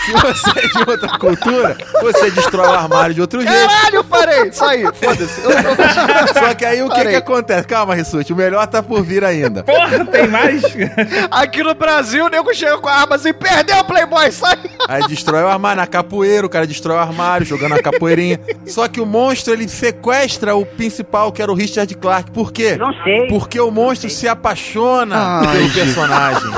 [0.05, 3.69] Se você é de outra cultura, você destrói o armário de outro jeito.
[3.69, 4.53] Caralho, parei!
[4.53, 5.41] Só aí, foda-se.
[6.33, 7.67] Só que aí o que, que acontece?
[7.67, 9.63] Calma, Rissuti, o melhor tá por vir ainda.
[9.63, 10.63] porra, tem mais?
[11.31, 14.59] Aqui no Brasil, o nego chega com a arma assim, perdeu o Playboy, sai!
[14.89, 18.41] Aí destrói o armário na capoeira, o cara destrói o armário, jogando a capoeirinha.
[18.67, 22.31] Só que o monstro, ele sequestra o principal, que era o Richard Clark.
[22.31, 22.77] Por quê?
[22.77, 23.29] Não sei.
[23.41, 25.75] Porque o monstro se apaixona Ai, pelo gente.
[25.75, 26.51] personagem.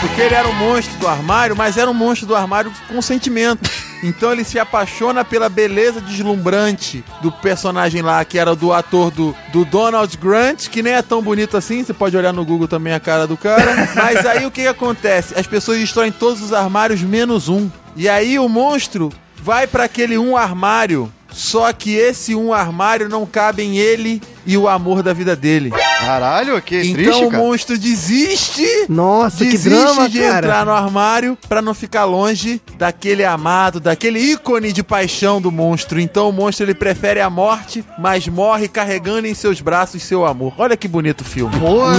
[0.00, 3.70] Porque ele era um monstro do armário, mas era um monstro do armário com sentimento.
[4.02, 9.36] Então ele se apaixona pela beleza deslumbrante do personagem lá, que era do ator do,
[9.52, 12.94] do Donald Grant, que nem é tão bonito assim, você pode olhar no Google também
[12.94, 13.90] a cara do cara.
[13.94, 15.38] Mas aí o que, que acontece?
[15.38, 17.70] As pessoas destroem todos os armários menos um.
[17.96, 19.12] E aí o monstro
[19.44, 24.56] vai para aquele um armário, só que esse um armário não cabe em ele e
[24.56, 25.70] o amor da vida dele.
[25.70, 27.42] Caralho, que Então triste, o cara.
[27.42, 28.66] monstro desiste.
[28.88, 30.38] Nossa, que desiste drama, de cara.
[30.38, 35.98] entrar no armário pra não ficar longe daquele amado, daquele ícone de paixão do monstro.
[36.00, 40.52] Então o monstro ele prefere a morte, mas morre carregando em seus braços seu amor.
[40.58, 41.58] Olha que bonito o filme.
[41.58, 41.94] Porra.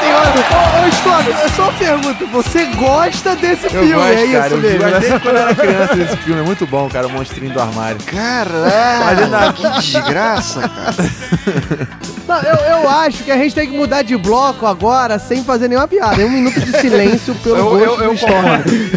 [0.00, 2.26] Senhora, ô, ô Stone, é só uma pergunta.
[2.26, 3.92] Você gosta desse Eu filme?
[3.92, 4.54] gosto, é isso cara.
[4.54, 4.78] Eu mesmo?
[4.78, 6.40] gosto desde quando eu era criança desse filme.
[6.40, 8.00] É muito bom, cara, o monstrinho do armário.
[8.06, 11.09] Caralho, que desgraça, cara.
[12.28, 15.66] Não, eu, eu acho que a gente tem que mudar de bloco agora sem fazer
[15.68, 16.22] nenhuma piada.
[16.22, 18.34] É um minuto de silêncio pelo Eu- gosto eu- eu Stone.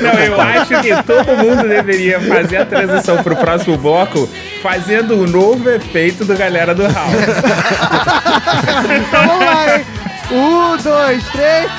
[0.01, 4.29] Não, eu acho que todo mundo deveria fazer a transição pro próximo bloco
[4.61, 6.93] fazendo o novo efeito do galera do House.
[9.07, 9.85] Então vamos lá, hein?
[10.31, 11.69] Um, dois, três.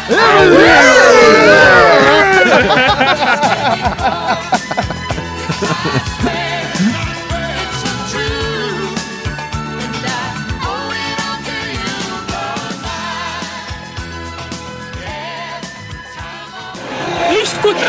[17.65, 17.87] Escuta!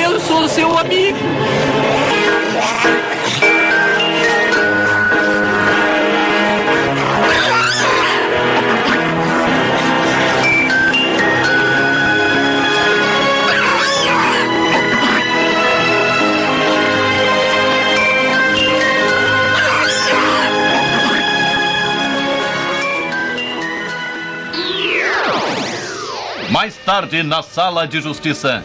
[0.00, 1.18] Eu sou seu amigo!
[26.62, 28.62] Mais tarde, na sala de justiça.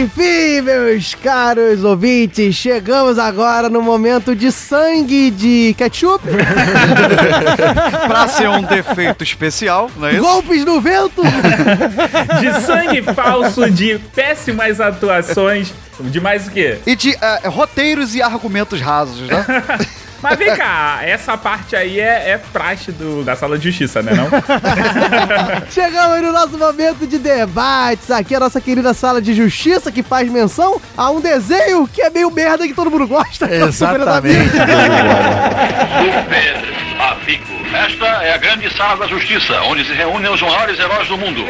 [0.00, 6.24] Enfim, meus caros ouvintes, chegamos agora no momento de sangue de ketchup.
[8.08, 10.22] pra ser um defeito especial, não é isso?
[10.22, 11.20] Golpes no vento.
[12.40, 16.78] De sangue falso, de péssimas atuações, de mais o quê?
[16.86, 19.44] E de eh, roteiros e argumentos rasos, né?
[20.22, 24.12] Mas vem cá, essa parte aí é, é praxe do, da sala de justiça, né
[24.14, 24.28] não?
[25.70, 28.10] Chegamos no nosso momento de debates.
[28.10, 32.02] Aqui é a nossa querida sala de justiça que faz menção a um desenho que
[32.02, 33.48] é meio merda que todo mundo gosta.
[33.52, 34.50] Exatamente.
[34.50, 37.62] Super Amigo.
[37.74, 41.42] Esta é a grande sala da justiça, onde se reúnem os maiores heróis do mundo.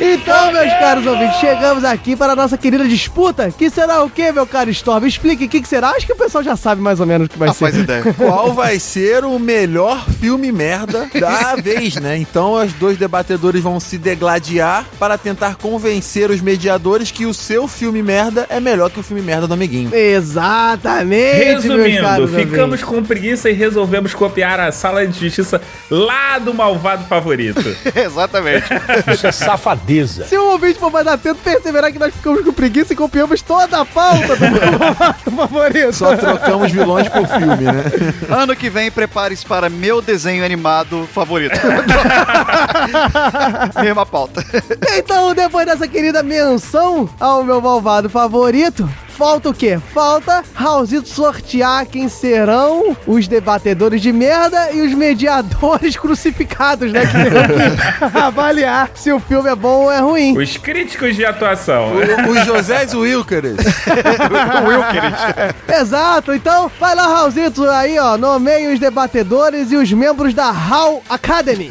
[0.00, 3.50] Então, meus caros ouvintes, chegamos aqui para a nossa querida disputa.
[3.56, 5.06] Que será o quê, meu caro Storm?
[5.06, 5.90] Explique o que, que será.
[5.90, 7.58] Acho que o pessoal já sabe mais ou menos o que vai Ah, ser.
[7.60, 8.09] faz ideia.
[8.16, 12.16] Qual vai ser o melhor filme merda da vez, né?
[12.16, 17.68] Então os dois debatedores vão se degladiar para tentar convencer os mediadores que o seu
[17.68, 19.94] filme merda é melhor que o filme merda do amiguinho.
[19.94, 26.52] Exatamente, Resumindo, caros ficamos com preguiça e resolvemos copiar a sala de justiça lá do
[26.54, 27.60] malvado favorito.
[27.94, 28.66] Exatamente.
[29.12, 30.24] Isso é safadeza.
[30.24, 33.80] Se o ouvinte for mais atento, perceberá que nós ficamos com preguiça e copiamos toda
[33.80, 35.92] a pauta do meu favorito.
[35.92, 37.84] Só trocamos vilões por filme, né?
[38.28, 41.54] Ano que vem, prepare-se para meu desenho animado favorito.
[43.82, 44.44] Mesma pauta.
[44.96, 48.88] Então, depois dessa querida menção ao meu malvado favorito,
[49.20, 49.78] falta o quê?
[49.92, 57.02] Falta Raulzito sortear quem serão os debatedores de merda e os mediadores crucificados, né?
[57.02, 60.38] Que avaliar se o filme é bom ou é ruim.
[60.38, 61.92] Os críticos de atuação.
[62.30, 63.58] Os Josés Wilkeres.
[65.68, 71.02] Exato, então vai lá, Raulzito, aí ó, nomeie os debatedores e os membros da Hall
[71.10, 71.70] Academy.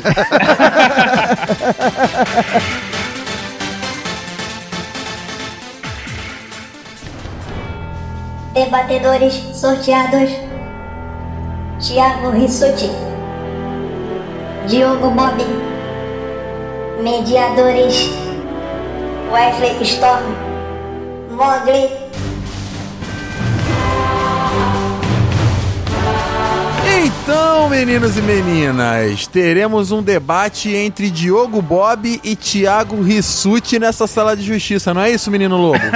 [8.53, 10.29] Debatedores sorteados:
[11.79, 12.89] Thiago Rissuti,
[14.67, 15.37] Diogo Bob,
[17.01, 18.09] Mediadores:
[19.31, 20.35] Wesley Storm,
[21.31, 22.08] Mogli.
[27.01, 34.35] Então, meninos e meninas, teremos um debate entre Diogo Bob e Thiago Rissuti nessa sala
[34.35, 35.79] de justiça, não é isso, menino Lobo?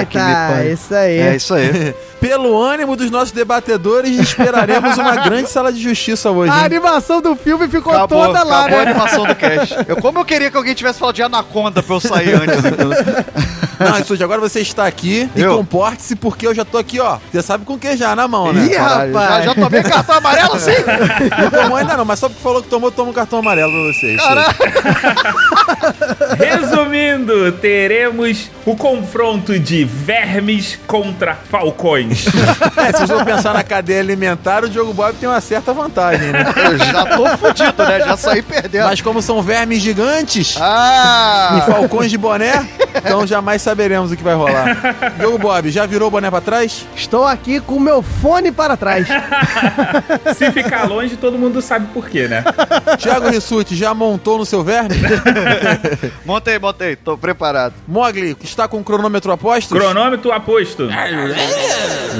[0.00, 0.72] Ah, tá, pariu.
[0.72, 1.18] isso aí.
[1.18, 1.94] É isso aí.
[2.20, 6.52] Pelo ânimo dos nossos debatedores, esperaremos uma grande sala de justiça hoje.
[6.52, 6.64] A hein?
[6.64, 8.90] animação do filme ficou Acabou, toda lá, acabou a né?
[8.90, 9.74] animação do cast.
[9.86, 12.64] Eu, como eu queria que alguém tivesse falado de Anaconda pra eu sair antes.
[12.64, 12.90] Então.
[13.78, 15.56] Não, Rissuti, agora você está aqui e Eu?
[15.56, 17.18] comporte-se porque eu já tô aqui, ó.
[17.32, 18.66] Você sabe com o que já na mão, né?
[18.66, 19.44] Ih, Caralho, já, rapaz.
[19.44, 20.70] já tomei cartão amarelo assim?
[21.42, 23.92] Não tomou ainda não, mas só porque falou que tomou, toma um cartão amarelo pra
[23.92, 24.14] você.
[24.14, 24.44] isso aí.
[26.38, 32.26] Resumindo, teremos o confronto de vermes contra falcões.
[32.78, 36.28] É, se você for pensar na cadeia alimentar, o Diogo Bob tem uma certa vantagem,
[36.30, 36.44] né?
[36.56, 37.98] Eu já tô fudido, né?
[38.00, 38.84] Já saí perdendo.
[38.84, 41.58] Mas como são vermes gigantes Ah!
[41.58, 44.96] e falcões de boné, Então jamais saberemos o que vai rolar.
[45.20, 46.86] Diogo Bob, já virou o boné pra trás?
[46.96, 49.06] Estou aqui com o meu fone para trás.
[50.34, 52.42] Se ficar longe, todo mundo sabe por quê, né?
[52.98, 54.96] Thiago Rissuti, já montou no seu verme?
[56.24, 57.74] montei, montei, tô preparado.
[57.86, 59.74] Mogli, está com o cronômetro aposto?
[59.74, 60.88] Cronômetro aposto.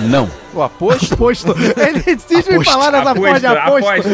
[0.03, 0.31] Não.
[0.53, 1.15] O aposto?
[1.15, 1.55] Aposto.
[1.77, 4.09] Ele insiste em falar nessa porra de aposto.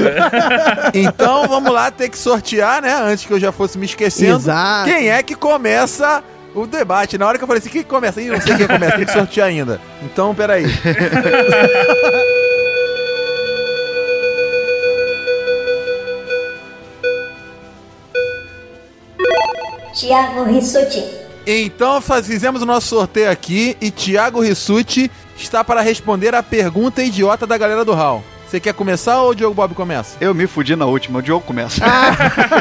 [0.95, 2.95] então vamos lá, ter que sortear, né?
[2.95, 4.37] Antes que eu já fosse me esquecendo.
[4.37, 4.89] Exato.
[4.89, 6.23] Quem é que começa
[6.55, 7.19] o debate?
[7.19, 8.21] Na hora que eu falei assim, que começa?
[8.21, 9.81] Ih, não sei quem começa, tem que sortear ainda.
[10.03, 10.65] Então, peraí.
[19.95, 21.05] Tiago Rissuti.
[21.47, 27.03] Então faz- fizemos o nosso sorteio aqui e Thiago Rissuti está para responder a pergunta
[27.03, 28.25] idiota da galera do Hall.
[28.55, 30.17] Você quer começar ou o Diogo Bob começa?
[30.21, 31.85] Eu me fudi na última, o Diogo começa.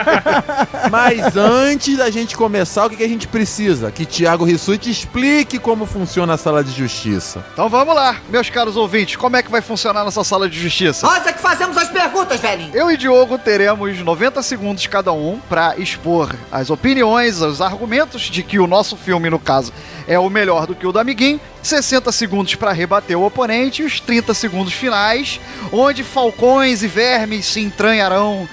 [0.90, 3.92] Mas antes da gente começar, o que, que a gente precisa?
[3.92, 7.46] Que Thiago Rissuti explique como funciona a sala de justiça.
[7.54, 11.06] Então vamos lá, meus caros ouvintes, como é que vai funcionar nossa sala de justiça?
[11.06, 12.72] Nós é que fazemos as perguntas, velhinho.
[12.74, 18.42] Eu e Diogo teremos 90 segundos cada um para expor as opiniões, os argumentos de
[18.42, 19.72] que o nosso filme, no caso,
[20.08, 21.40] é o melhor do que o do amiguinho.
[21.62, 25.40] 60 segundos para rebater o oponente e os 30 segundos finais,
[25.72, 28.48] onde falcões e vermes se entranharão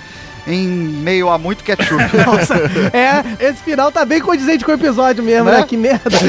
[0.46, 2.02] em meio a muito ketchup.
[2.26, 2.54] Nossa,
[2.92, 5.58] é, esse final tá bem condizente com o episódio mesmo, né?
[5.58, 5.66] Né?
[5.66, 6.10] Que merda.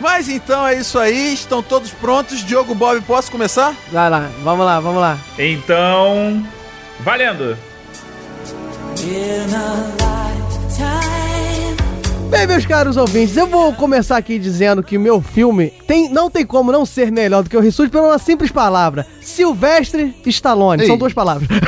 [0.00, 2.44] Mas então é isso aí, estão todos prontos.
[2.44, 3.74] Diogo Bob, posso começar?
[3.90, 5.18] Vai lá, vamos lá, vamos lá.
[5.36, 6.46] Então,
[7.00, 7.56] valendo.
[12.28, 16.30] Bem, meus caros ouvintes, eu vou começar aqui dizendo que o meu filme tem, não
[16.30, 19.06] tem como não ser melhor do que o Rissuti por uma simples palavra.
[19.20, 20.84] Silvestre Stallone.
[20.84, 20.98] São Ei.
[20.98, 21.48] duas palavras.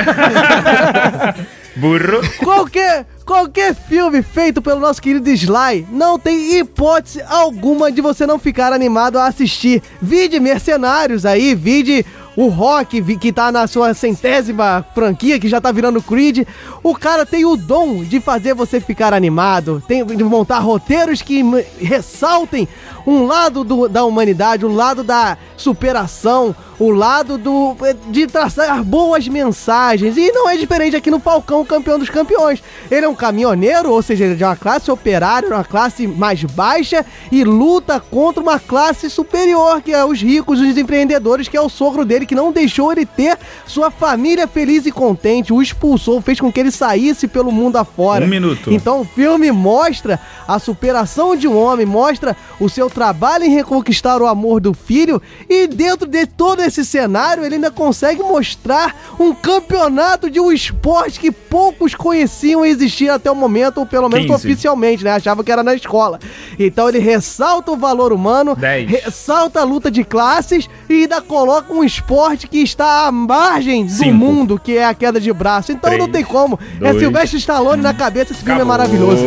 [1.76, 2.20] Burro.
[2.38, 8.38] qualquer, qualquer filme feito pelo nosso querido Sly não tem hipótese alguma de você não
[8.38, 9.82] ficar animado a assistir.
[10.02, 12.04] Vide Mercenários aí, vide
[12.36, 16.46] o Rock, que tá na sua centésima franquia, que já tá virando Creed.
[16.82, 21.42] O cara tem o dom de fazer você ficar animado, tem de montar roteiros que
[21.78, 22.68] ressaltem
[23.10, 27.76] um lado do- da humanidade, o lado da superação, o lado do
[28.08, 30.16] de traçar boas mensagens.
[30.16, 32.62] E não é diferente aqui no Falcão, campeão dos campeões.
[32.90, 36.42] Ele é um caminhoneiro, ou seja, ele é de uma classe operária, uma classe mais
[36.44, 41.60] baixa e luta contra uma classe superior, que é os ricos, os empreendedores, que é
[41.60, 46.20] o sogro dele, que não deixou ele ter sua família feliz e contente, o expulsou,
[46.20, 48.24] fez com que ele saísse pelo mundo afora.
[48.24, 48.72] Um minuto.
[48.72, 54.20] Então o filme mostra a superação de um homem, mostra o seu trabalho em reconquistar
[54.20, 59.32] o amor do filho e dentro de todo esse cenário ele ainda consegue mostrar um
[59.32, 64.34] campeonato de um esporte que poucos conheciam existir até o momento, ou pelo menos 15.
[64.46, 65.12] oficialmente, né?
[65.12, 66.20] Achavam que era na escola.
[66.58, 68.90] Então ele ressalta o valor humano, 10.
[68.90, 73.92] ressalta a luta de classes e ainda coloca um esporte que está à margem do
[73.92, 74.12] Cinco.
[74.12, 75.72] mundo, que é a queda de braço.
[75.72, 76.58] Então não tem como.
[76.82, 76.98] É Dois.
[76.98, 78.68] Silvestre Stallone na cabeça, esse filme é Acabou.
[78.76, 79.22] maravilhoso.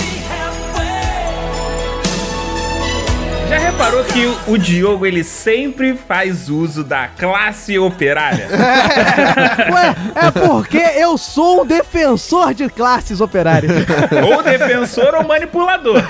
[3.50, 8.46] Já reparou que o- o Diogo ele sempre faz uso da classe operária?
[9.72, 13.72] Ué, é porque eu sou um defensor de classes operárias.
[14.32, 16.00] ou defensor ou manipulador.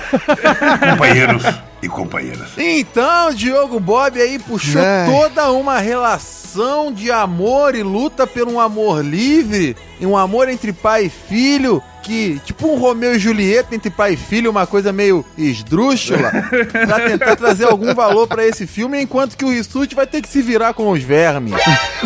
[0.91, 1.43] Companheiros
[1.83, 2.51] e companheiras.
[2.59, 5.07] Então, Diogo Bob aí puxou Né?
[5.11, 10.75] toda uma relação de amor e luta por um amor livre, e um amor entre
[10.75, 14.93] pai e filho, que, tipo um Romeu e Julieta entre pai e filho, uma coisa
[14.93, 16.31] meio esdrúxula,
[16.87, 20.29] pra tentar trazer algum valor pra esse filme, enquanto que o Rissuti vai ter que
[20.29, 21.53] se virar com os vermes.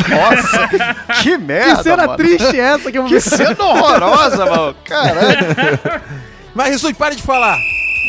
[0.08, 0.68] Nossa,
[1.22, 2.16] que merda, que cena mano.
[2.16, 4.76] triste é essa que eu Que cena horrorosa, mano.
[4.84, 5.46] Caralho.
[6.54, 7.58] Mas Rissuti, pare de falar!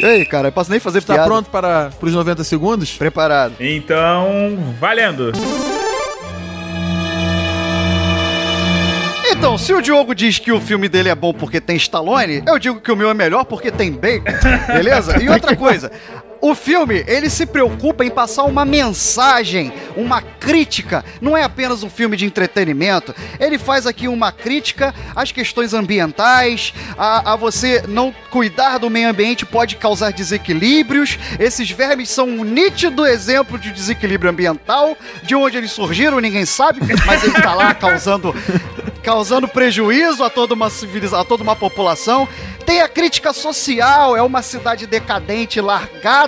[0.04, 1.28] Ei, cara, eu posso nem fazer Está piada.
[1.30, 2.92] pronto para os 90 segundos?
[2.92, 3.54] Preparado.
[3.62, 5.32] Então, valendo.
[9.46, 12.58] Então, se o Diogo diz que o filme dele é bom porque tem Stallone, eu
[12.58, 14.32] digo que o meu é melhor porque tem bacon,
[14.74, 15.22] beleza?
[15.22, 15.92] E outra coisa,
[16.42, 21.04] o filme, ele se preocupa em passar uma mensagem, uma crítica.
[21.20, 23.16] Não é apenas um filme de entretenimento.
[23.40, 29.10] Ele faz aqui uma crítica às questões ambientais, a, a você não cuidar do meio
[29.10, 31.18] ambiente pode causar desequilíbrios.
[31.40, 34.98] Esses vermes são um nítido exemplo de desequilíbrio ambiental.
[35.24, 38.36] De onde eles surgiram, ninguém sabe, mas ele tá lá causando
[39.06, 42.28] causando prejuízo a toda uma civilização, a toda uma população.
[42.66, 46.25] Tem a crítica social, é uma cidade decadente, largada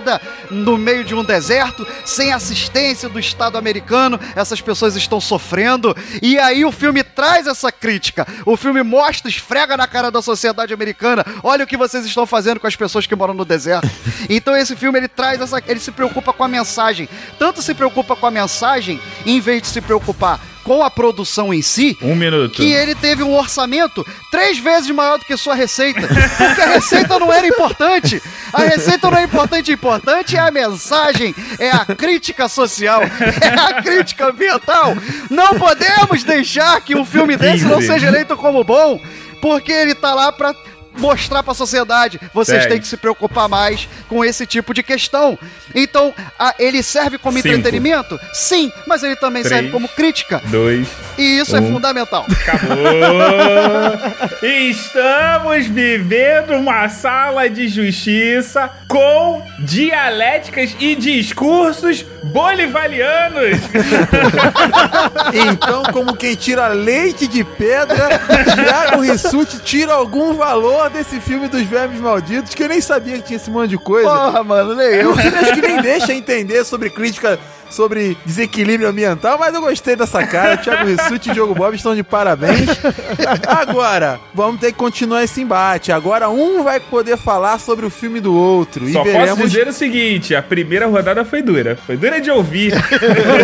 [0.50, 5.96] no meio de um deserto, sem assistência do Estado americano, essas pessoas estão sofrendo.
[6.22, 8.28] E aí o filme traz essa crítica.
[8.46, 11.26] O filme mostra, esfrega na cara da sociedade americana.
[11.44, 13.88] Olha o que vocês estão fazendo com as pessoas que moram no deserto.
[14.30, 17.08] Então esse filme ele traz essa, ele se preocupa com a mensagem.
[17.40, 21.62] Tanto se preocupa com a mensagem, em vez de se preocupar com a produção em
[21.62, 22.52] si, Um minuto.
[22.52, 26.02] que ele teve um orçamento três vezes maior do que sua receita.
[26.02, 28.22] Porque a receita não era importante.
[28.52, 29.72] A receita não é importante.
[29.72, 34.94] Importante é a mensagem, é a crítica social, é a crítica ambiental.
[35.30, 37.88] Não podemos deixar que um filme desse não 15.
[37.88, 39.00] seja eleito como bom,
[39.42, 40.54] porque ele tá lá pra
[40.98, 42.20] mostrar pra sociedade.
[42.34, 45.38] Vocês têm que se preocupar mais com esse tipo de questão.
[45.76, 47.48] Então, a- ele serve como Cinco.
[47.50, 48.20] entretenimento?
[48.34, 49.56] Sim, mas ele também Três.
[49.56, 50.42] serve como crítica.
[50.46, 50.88] Dois.
[51.18, 51.74] E isso é Um.
[51.74, 52.26] fundamental.
[52.30, 52.78] Acabou!
[54.42, 63.58] Estamos vivendo uma sala de justiça com dialéticas e discursos bolivarianos.
[65.34, 68.20] Então, como quem tira leite de pedra,
[68.56, 73.24] Thiago Rissuti tira algum valor desse filme dos vermes malditos, que eu nem sabia que
[73.24, 74.10] tinha esse monte de coisa.
[74.10, 75.12] Porra, mano, nem eu.
[75.12, 79.96] O filme acho que nem deixa entender sobre crítica, sobre desequilíbrio ambiental, mas eu gostei
[79.96, 80.58] dessa cara.
[80.58, 82.70] Thiago Rissuti e Diogo Bob estão de parabéns.
[83.48, 85.92] Agora, vamos ter que continuar esse embate.
[85.92, 88.88] Agora um vai poder falar sobre o filme do outro.
[88.92, 91.78] Só e veremos posso dizer o seguinte: a primeira rodada foi dura.
[91.86, 92.74] Foi dura de ouvir.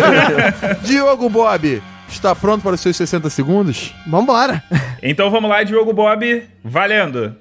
[0.82, 3.94] Diogo Bob, está pronto para os seus 60 segundos?
[4.06, 4.62] Vambora.
[5.02, 7.36] Então vamos lá, Diogo Bob, valendo.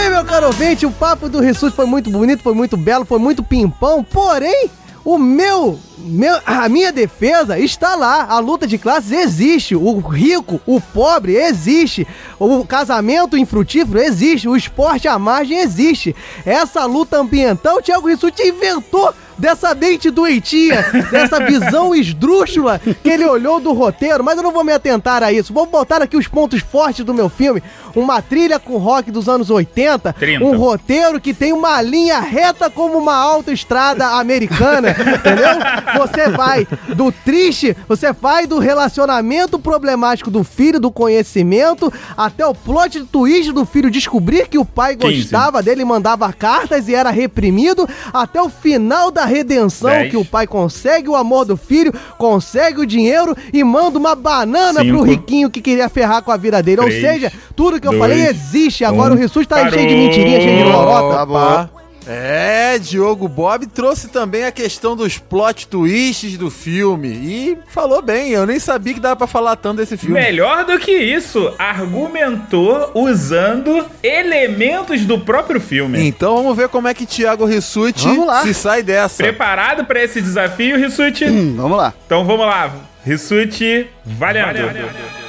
[0.00, 3.18] Bem, meu caro ouvinte, o papo do Rissuti foi muito bonito, foi muito belo, foi
[3.18, 4.70] muito pimpão, porém,
[5.04, 8.24] o meu, meu, a minha defesa está lá.
[8.24, 9.76] A luta de classes existe.
[9.76, 12.06] O rico, o pobre existe.
[12.38, 14.48] O casamento infrutífero existe.
[14.48, 16.16] O esporte à margem existe.
[16.46, 23.24] Essa luta ambiental, o Thiago Rissuti inventou dessa mente doentia, dessa visão esdrúxula que ele
[23.24, 25.52] olhou do roteiro, mas eu não vou me atentar a isso.
[25.52, 27.62] Vou botar aqui os pontos fortes do meu filme.
[27.96, 30.44] Uma trilha com rock dos anos 80, 30.
[30.44, 35.48] um roteiro que tem uma linha reta como uma autoestrada americana, entendeu?
[35.96, 42.54] Você vai do triste, você vai do relacionamento problemático do filho, do conhecimento, até o
[42.54, 45.22] plot twist do filho descobrir que o pai 15.
[45.22, 50.10] gostava dele, mandava cartas e era reprimido, até o final da redenção Dez.
[50.10, 54.80] que o pai consegue o amor do filho, consegue o dinheiro e manda uma banana
[54.82, 54.92] Cinco.
[54.98, 56.82] pro riquinho que queria ferrar com a vida dele.
[56.82, 56.94] Três.
[57.02, 58.02] Ou seja, tudo que eu Dois.
[58.02, 58.84] falei existe.
[58.84, 59.16] Agora Um.
[59.16, 59.72] o Rissuti tá Parou.
[59.72, 61.22] cheio de mentirinha, cheio de lorota.
[61.22, 61.79] Opa.
[62.12, 67.08] É, Diogo Bob trouxe também a questão dos plot twists do filme.
[67.08, 70.14] E falou bem, eu nem sabia que dava pra falar tanto desse filme.
[70.14, 76.00] Melhor do que isso, argumentou usando elementos do próprio filme.
[76.00, 78.08] Então vamos ver como é que Thiago Rissuti
[78.42, 79.22] se sai dessa.
[79.22, 81.26] Preparado pra esse desafio, Rissuti?
[81.26, 81.94] Vamos lá.
[82.06, 82.74] Então vamos lá.
[83.04, 85.19] Rissuti, valendo.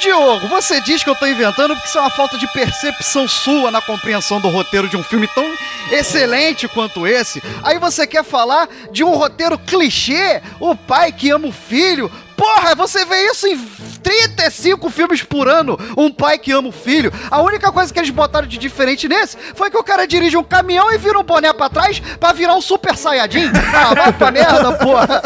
[0.00, 3.70] Diogo, você diz que eu tô inventando porque isso é uma falta de percepção sua
[3.70, 5.44] na compreensão do roteiro de um filme tão
[5.90, 7.42] excelente quanto esse.
[7.62, 12.10] Aí você quer falar de um roteiro clichê, o pai que ama o filho.
[12.36, 13.58] Porra, você vê isso em
[14.02, 17.12] 35 filmes por ano, um pai que ama o filho.
[17.30, 20.44] A única coisa que eles botaram de diferente nesse foi que o cara dirige um
[20.44, 23.50] caminhão e vira um boné pra trás pra virar um super saiyajin.
[23.74, 25.22] Ah, vai pra merda, porra.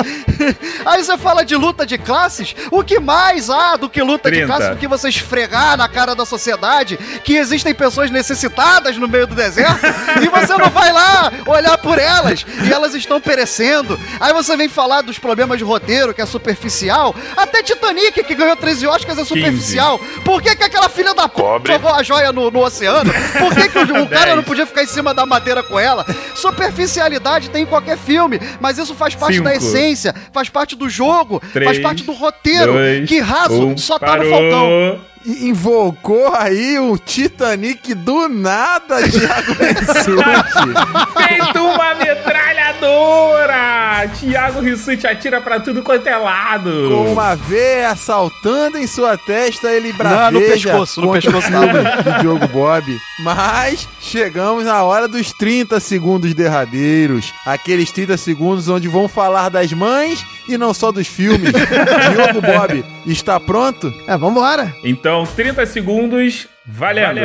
[0.87, 4.39] Aí você fala de luta de classes, o que mais há do que luta de
[4.39, 4.47] 30.
[4.47, 9.27] classes do que você esfregar na cara da sociedade que existem pessoas necessitadas no meio
[9.27, 9.81] do deserto
[10.23, 13.99] e você não vai lá olhar por elas e elas estão perecendo.
[14.19, 17.00] Aí você vem falar dos problemas de roteiro que é superficial.
[17.37, 19.99] Até Titanic, que ganhou 13 Oscars, é superficial.
[20.25, 21.73] Por que, que aquela filha da p Pobre.
[21.73, 23.11] jogou a joia no, no oceano?
[23.39, 26.05] Por que, que o, o cara não podia ficar em cima da madeira com ela?
[26.35, 29.45] Superficialidade tem em qualquer filme, mas isso faz parte Cinco.
[29.45, 32.73] da essência, faz parte do jogo, faz parte do roteiro.
[32.73, 34.25] dois, que raso um, só tá parou.
[34.25, 35.10] no Falcão.
[35.25, 40.73] E invocou aí o Titanic do nada, Thiago Rissuti.
[41.29, 44.09] Feito uma metralhadora!
[44.19, 46.89] Thiago Rissuti atira pra tudo quanto é lado.
[46.89, 52.49] Com uma veia saltando em sua testa, ele braveja no pescoço, no pescoço do Diogo
[52.49, 52.99] Bob.
[53.23, 57.35] Mas chegamos na hora dos 30 segundos derradeiros.
[57.45, 61.53] Aqueles 30 segundos onde vão falar das mães e não só dos filmes.
[61.53, 63.93] Diogo Bob, está pronto?
[64.07, 64.75] É, vambora.
[64.83, 67.21] Então, 30 segundos, valendo.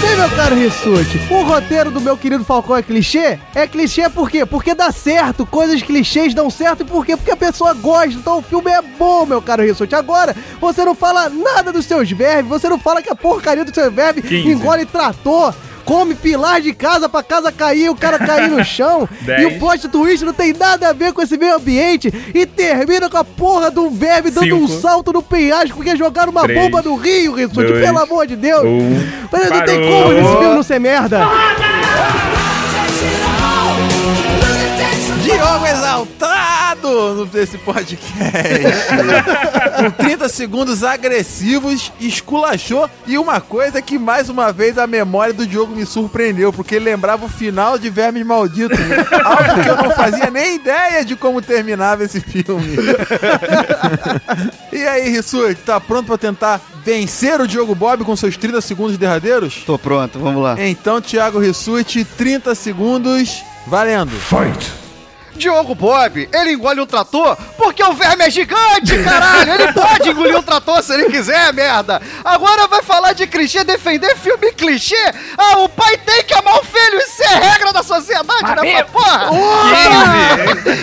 [0.00, 3.38] Bem, meu caro Rissuti, o roteiro do meu querido Falcão é clichê?
[3.54, 4.44] É clichê por quê?
[4.44, 6.82] Porque dá certo, coisas clichês dão certo.
[6.82, 7.16] E por quê?
[7.16, 8.14] Porque a pessoa gosta.
[8.14, 9.94] Então o filme é bom, meu caro Rissuti.
[9.94, 13.74] Agora, você não fala nada dos seus vermes, você não fala que a porcaria do
[13.74, 14.48] seu verme 15.
[14.48, 15.54] engole trator.
[15.86, 19.08] Come pilar de casa pra casa cair, o cara cair no chão.
[19.38, 22.12] e o plot twist não tem nada a ver com esse meio ambiente.
[22.34, 24.80] E termina com a porra do verme dando um Cinco.
[24.82, 26.58] salto no penhasco porque jogaram uma Três.
[26.60, 27.72] bomba no rio, Rissuti.
[27.72, 28.64] Pelo amor de Deus.
[28.64, 29.00] Um.
[29.30, 30.02] Mas não tem Parou.
[30.02, 31.20] como esse filme não ser merda.
[35.36, 38.16] Diogo exaltado nesse podcast.
[39.76, 42.88] Com 30 segundos agressivos, esculachou.
[43.06, 46.86] E uma coisa que, mais uma vez, a memória do Diogo me surpreendeu, porque ele
[46.86, 48.78] lembrava o final de Vermes Malditos.
[49.22, 52.76] Algo que eu não fazia nem ideia de como terminava esse filme.
[54.72, 58.96] e aí, Rissuti, tá pronto pra tentar vencer o Diogo Bob com seus 30 segundos
[58.96, 59.62] derradeiros?
[59.66, 60.56] Tô pronto, vamos lá.
[60.58, 64.12] Então, Thiago Rissuti, 30 segundos, valendo.
[64.12, 64.85] Fight!
[65.36, 69.52] Diogo Bob, ele engole um trator porque o verme é gigante, caralho!
[69.52, 72.00] Ele pode engolir um trator se ele quiser, merda!
[72.24, 74.96] Agora vai falar de clichê, defender filme clichê?
[75.36, 79.30] Ah, o pai tem que amar o filho, isso é regra da sociedade nessa porra!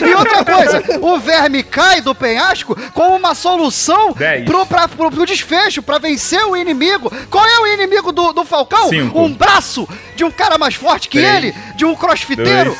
[0.07, 4.13] E outra coisa, o verme cai do penhasco com uma solução
[4.45, 7.11] pro, pra, pro, pro desfecho, pra vencer o inimigo.
[7.29, 8.89] Qual é o inimigo do, do Falcão?
[8.89, 9.21] Cinco.
[9.21, 9.87] Um braço
[10.23, 11.35] de um cara mais forte que Três.
[11.35, 12.75] ele, de um crossfiteiro.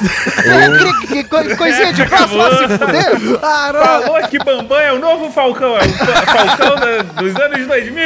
[1.29, 1.57] Dois.
[1.57, 3.39] Coisinha de braço lá se fuder.
[3.39, 8.03] Falou que Bambam é o novo Falcão, é o fa- Falcão da- dos anos 2000.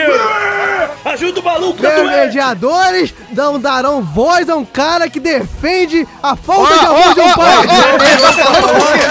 [1.05, 6.73] Ajuda o maluco, Meus mediadores não darão voz a um cara que defende a falta
[6.73, 7.65] Ó, de amor ó, de um ó, pai.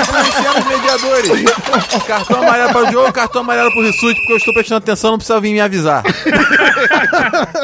[0.00, 1.30] Influenciando os mediadores.
[2.06, 5.18] Cartão amarelo para o Diogo, cartão amarelo pro Rissuti, porque eu estou prestando atenção, não
[5.18, 6.02] precisa vir me avisar.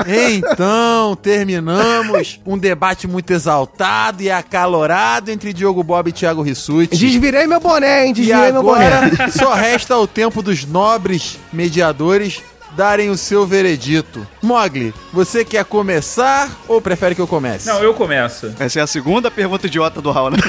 [0.06, 6.96] então, terminamos um debate muito exaltado e acalorado entre Diogo Bob e Thiago Rissuti.
[6.96, 8.10] Desvirei meu boné, hein?
[8.10, 9.28] E Desvirei meu boné.
[9.30, 12.42] só resta o tempo dos nobres mediadores
[12.76, 14.26] darem o seu veredito.
[14.42, 17.66] Mogli, você quer começar ou prefere que eu comece?
[17.66, 18.54] Não, eu começo.
[18.58, 20.38] Essa é a segunda pergunta idiota do Raul, né?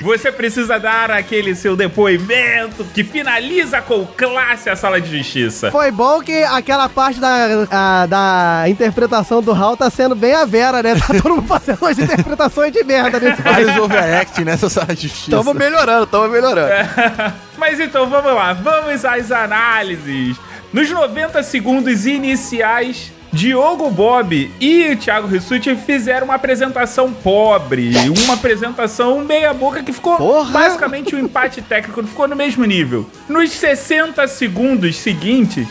[0.00, 5.72] Você precisa dar aquele seu depoimento que finaliza com classe a sala de justiça.
[5.72, 10.44] Foi bom que aquela parte da, a- da interpretação do Hal tá sendo bem a
[10.44, 10.94] Vera, né?
[10.94, 15.36] Tá todo mundo fazendo umas interpretações de merda nesse Vários overacting nessa sala de justiça.
[15.36, 16.70] Tamo melhorando, tamo melhorando.
[17.58, 20.36] Mas então vamos lá, vamos às análises.
[20.72, 27.92] Nos 90 segundos iniciais, Diogo Bob e o Thiago Rissuti fizeram uma apresentação pobre,
[28.24, 30.50] uma apresentação meia boca que ficou Porra!
[30.50, 33.08] basicamente um empate técnico, ficou no mesmo nível.
[33.28, 35.66] Nos 60 segundos seguintes,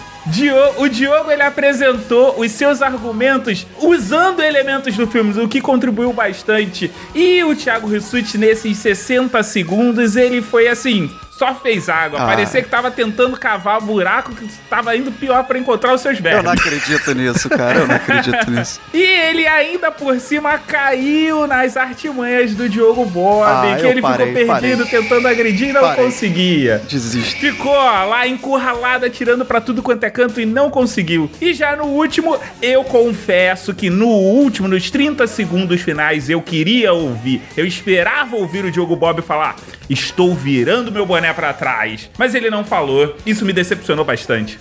[0.77, 6.91] o Diogo ele apresentou os seus argumentos usando elementos do filme, o que contribuiu bastante.
[7.15, 11.09] E o Thiago Rissuti, nesses 60 segundos, ele foi assim.
[11.37, 12.19] Só fez água.
[12.21, 12.25] Ah.
[12.25, 16.23] Parecia que tava tentando cavar buraco que tava indo pior pra encontrar os seus Eu
[16.23, 16.43] vermes.
[16.43, 17.79] não acredito nisso, cara.
[17.79, 18.79] Eu não acredito nisso.
[18.93, 24.01] E ele ainda por cima caiu nas artimanhas do Diogo Bob, Ah, que eu ele
[24.01, 24.99] parei, ficou perdido parei.
[25.01, 26.03] tentando agredir e não Parei.
[26.05, 26.81] conseguia.
[26.89, 27.39] Desisto.
[27.39, 31.29] Ficou lá encurralado, atirando pra tudo quanto é canto e não conseguiu.
[31.39, 36.93] E já no último, eu confesso que no último, nos 30 segundos finais, eu queria
[36.93, 39.55] ouvir, eu esperava ouvir o Diogo Bob falar:
[39.89, 42.09] Estou virando meu boné pra trás.
[42.17, 44.59] Mas ele não falou, isso me decepcionou bastante.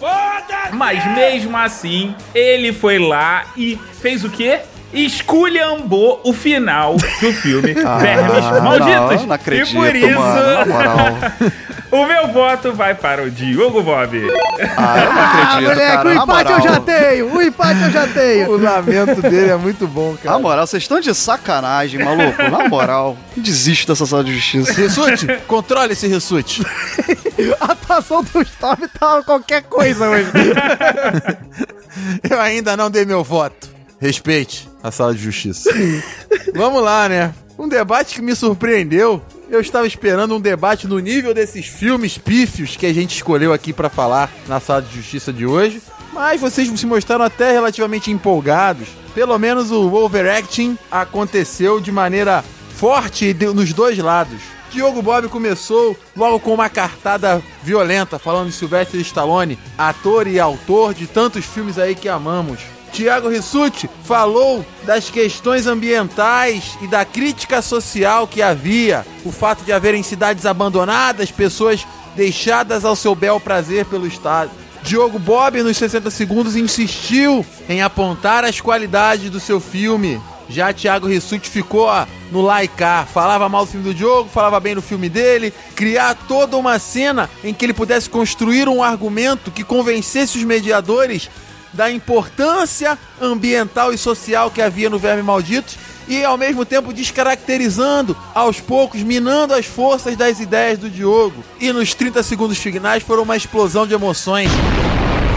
[0.72, 4.60] Mas mesmo assim, ele foi lá e fez o quê?
[4.92, 9.20] Esculhambou o final do filme Ah, Vermes Malditos.
[9.20, 11.06] não, não acredito, e por isso, mano, na moral.
[12.02, 14.16] o meu voto vai para o Diogo Bob.
[14.76, 16.08] Ah, eu não Ah, acredito, moleque, cara.
[16.08, 17.34] o Na empate eu já tenho!
[17.34, 18.50] O empate eu já tenho!
[18.50, 20.38] O lamento dele é muito bom, Na cara.
[20.38, 22.42] moral, vocês estão de sacanagem, maluco.
[22.50, 23.16] Na moral.
[23.36, 24.72] Desisto dessa sala de justiça.
[24.72, 26.62] Rissuti, controle esse Rissuti.
[27.60, 30.30] A atuação do Stop tá qualquer coisa hoje.
[32.28, 33.68] Eu ainda não dei meu voto.
[34.00, 35.70] Respeite a sala de justiça.
[36.54, 37.32] Vamos lá, né?
[37.58, 39.22] Um debate que me surpreendeu.
[39.48, 43.72] Eu estava esperando um debate no nível desses filmes pífios que a gente escolheu aqui
[43.72, 45.80] pra falar na sala de justiça de hoje.
[46.12, 48.88] Mas vocês se mostraram até relativamente empolgados.
[49.14, 52.44] Pelo menos o overacting aconteceu de maneira
[52.74, 54.40] forte nos dois lados.
[54.70, 60.92] Diogo Bob começou logo com uma cartada violenta, falando de Sylvester Stallone, ator e autor
[60.92, 62.60] de tantos filmes aí que amamos.
[62.92, 69.72] Tiago Rissuti falou das questões ambientais e da crítica social que havia, o fato de
[69.72, 74.50] haverem cidades abandonadas, pessoas deixadas ao seu bel prazer pelo Estado.
[74.82, 80.20] Diogo Bob, nos 60 segundos, insistiu em apontar as qualidades do seu filme.
[80.48, 84.76] Já Thiago Rissuti ficou ó, no laicar, falava mal do filme do Diogo, falava bem
[84.76, 89.64] do filme dele, criar toda uma cena em que ele pudesse construir um argumento que
[89.64, 91.28] convencesse os mediadores
[91.76, 95.76] da importância ambiental e social que havia no Verme Malditos
[96.08, 101.44] e ao mesmo tempo descaracterizando aos poucos, minando as forças das ideias do Diogo.
[101.60, 104.50] E nos 30 segundos finais foram uma explosão de emoções.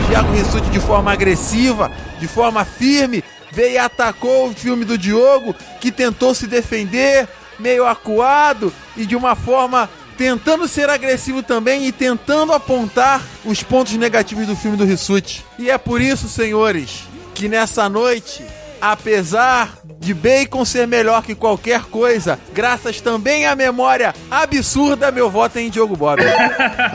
[0.08, 5.56] Thiago Rissuti de forma agressiva, de forma firme, veio e atacou o filme do Diogo,
[5.80, 7.28] que tentou se defender,
[7.60, 9.90] meio acuado e de uma forma
[10.20, 15.46] tentando ser agressivo também e tentando apontar os pontos negativos do filme do Rissuti.
[15.58, 18.44] E é por isso, senhores, que nessa noite,
[18.82, 25.58] apesar de Bacon ser melhor que qualquer coisa, graças também à memória absurda, meu voto
[25.58, 26.22] é em Diogo Bob.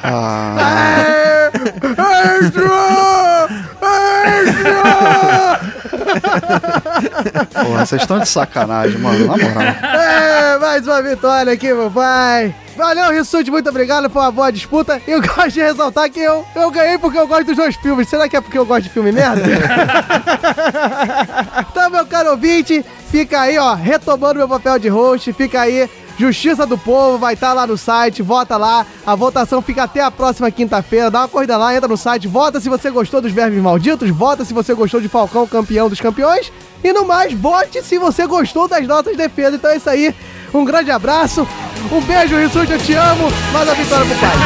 [0.03, 1.51] Ah.
[7.65, 9.63] Porra, vocês estão de sacanagem, mano, na moral.
[9.63, 12.55] É, mais uma vitória aqui, meu pai.
[12.77, 15.01] Valeu, Rissuti, muito obrigado, foi uma boa disputa.
[15.07, 18.09] Eu gosto de ressaltar que eu, eu ganhei porque eu gosto dos dois filmes.
[18.09, 19.43] Será que é porque eu gosto de filme merda?
[21.71, 25.89] então, meu caro ouvinte, fica aí, ó, retomando meu papel de host, fica aí.
[26.17, 28.87] Justiça do Povo vai estar lá no site, vota lá.
[29.05, 31.11] A votação fica até a próxima quinta-feira.
[31.11, 34.45] Dá uma corrida lá, entra no site, vota se você gostou dos Vermes Malditos, vota
[34.45, 36.53] se você gostou de Falcão, campeão dos campeões.
[36.85, 39.55] E no mais, vote se você gostou das nossas defesas.
[39.55, 40.15] Então é isso aí.
[40.55, 41.47] Um grande abraço,
[41.91, 43.29] um beijo, Rissuti, eu te amo.
[43.53, 44.31] Mais uma vitória pro pai.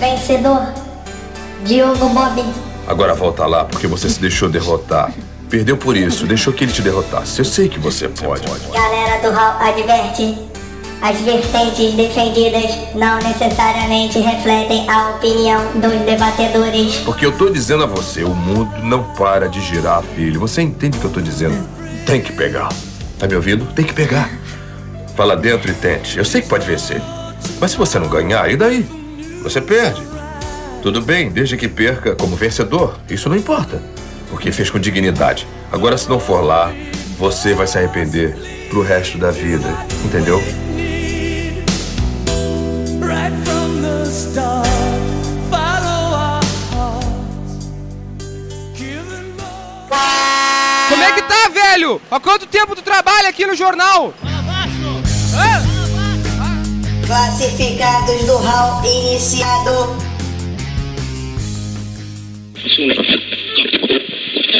[0.00, 0.72] Vencedor,
[1.66, 2.42] Diogo Bob.
[2.86, 5.12] Agora volta lá, porque você se deixou derrotar.
[5.50, 7.40] Perdeu por isso, deixou que ele te derrotasse.
[7.40, 8.46] Eu sei que você pode.
[8.72, 10.55] Galera do Hall adverte.
[11.06, 16.96] As vertentes defendidas não necessariamente refletem a opinião dos debatedores.
[17.04, 20.40] Porque eu tô dizendo a você, o mundo não para de girar, filho.
[20.40, 21.64] Você entende o que eu tô dizendo?
[22.04, 22.70] Tem que pegar.
[23.20, 23.72] Tá me ouvindo?
[23.72, 24.28] Tem que pegar.
[25.14, 26.18] Fala dentro e tente.
[26.18, 27.00] Eu sei que pode vencer.
[27.60, 28.84] Mas se você não ganhar, e daí?
[29.44, 30.02] Você perde.
[30.82, 32.98] Tudo bem, desde que perca como vencedor.
[33.08, 33.80] Isso não importa.
[34.28, 35.46] Porque fez com dignidade.
[35.70, 36.72] Agora, se não for lá,
[37.16, 39.72] você vai se arrepender pro resto da vida.
[40.04, 40.42] Entendeu?
[51.76, 52.00] Velho?
[52.10, 54.14] Há quanto tempo tu trabalha aqui no jornal?
[57.06, 59.96] Classificados do hall iniciado.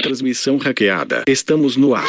[0.03, 1.25] Transmissão hackeada.
[1.27, 2.07] Estamos no ar.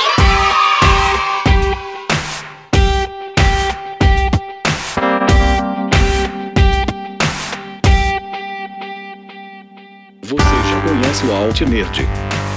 [11.07, 12.05] Conhece o Alt Nerd.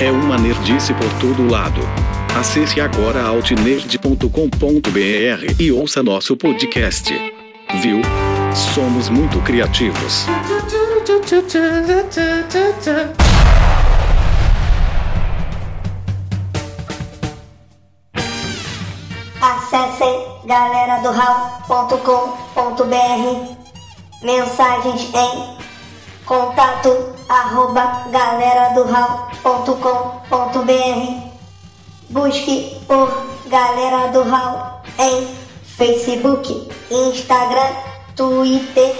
[0.01, 1.81] É uma nerdice por todo lado.
[2.37, 4.27] Acesse agora altnerd.com.br
[5.57, 7.15] e ouça nosso podcast.
[7.81, 8.03] Viu?
[8.75, 10.27] Somos muito criativos.
[19.41, 21.13] Acessem galera do
[24.23, 25.70] Mensagens em
[26.31, 28.69] contato arroba galera
[32.09, 33.09] Busque por
[33.49, 35.27] Galera do Hall em
[35.65, 37.75] Facebook, Instagram,
[38.15, 38.95] Twitter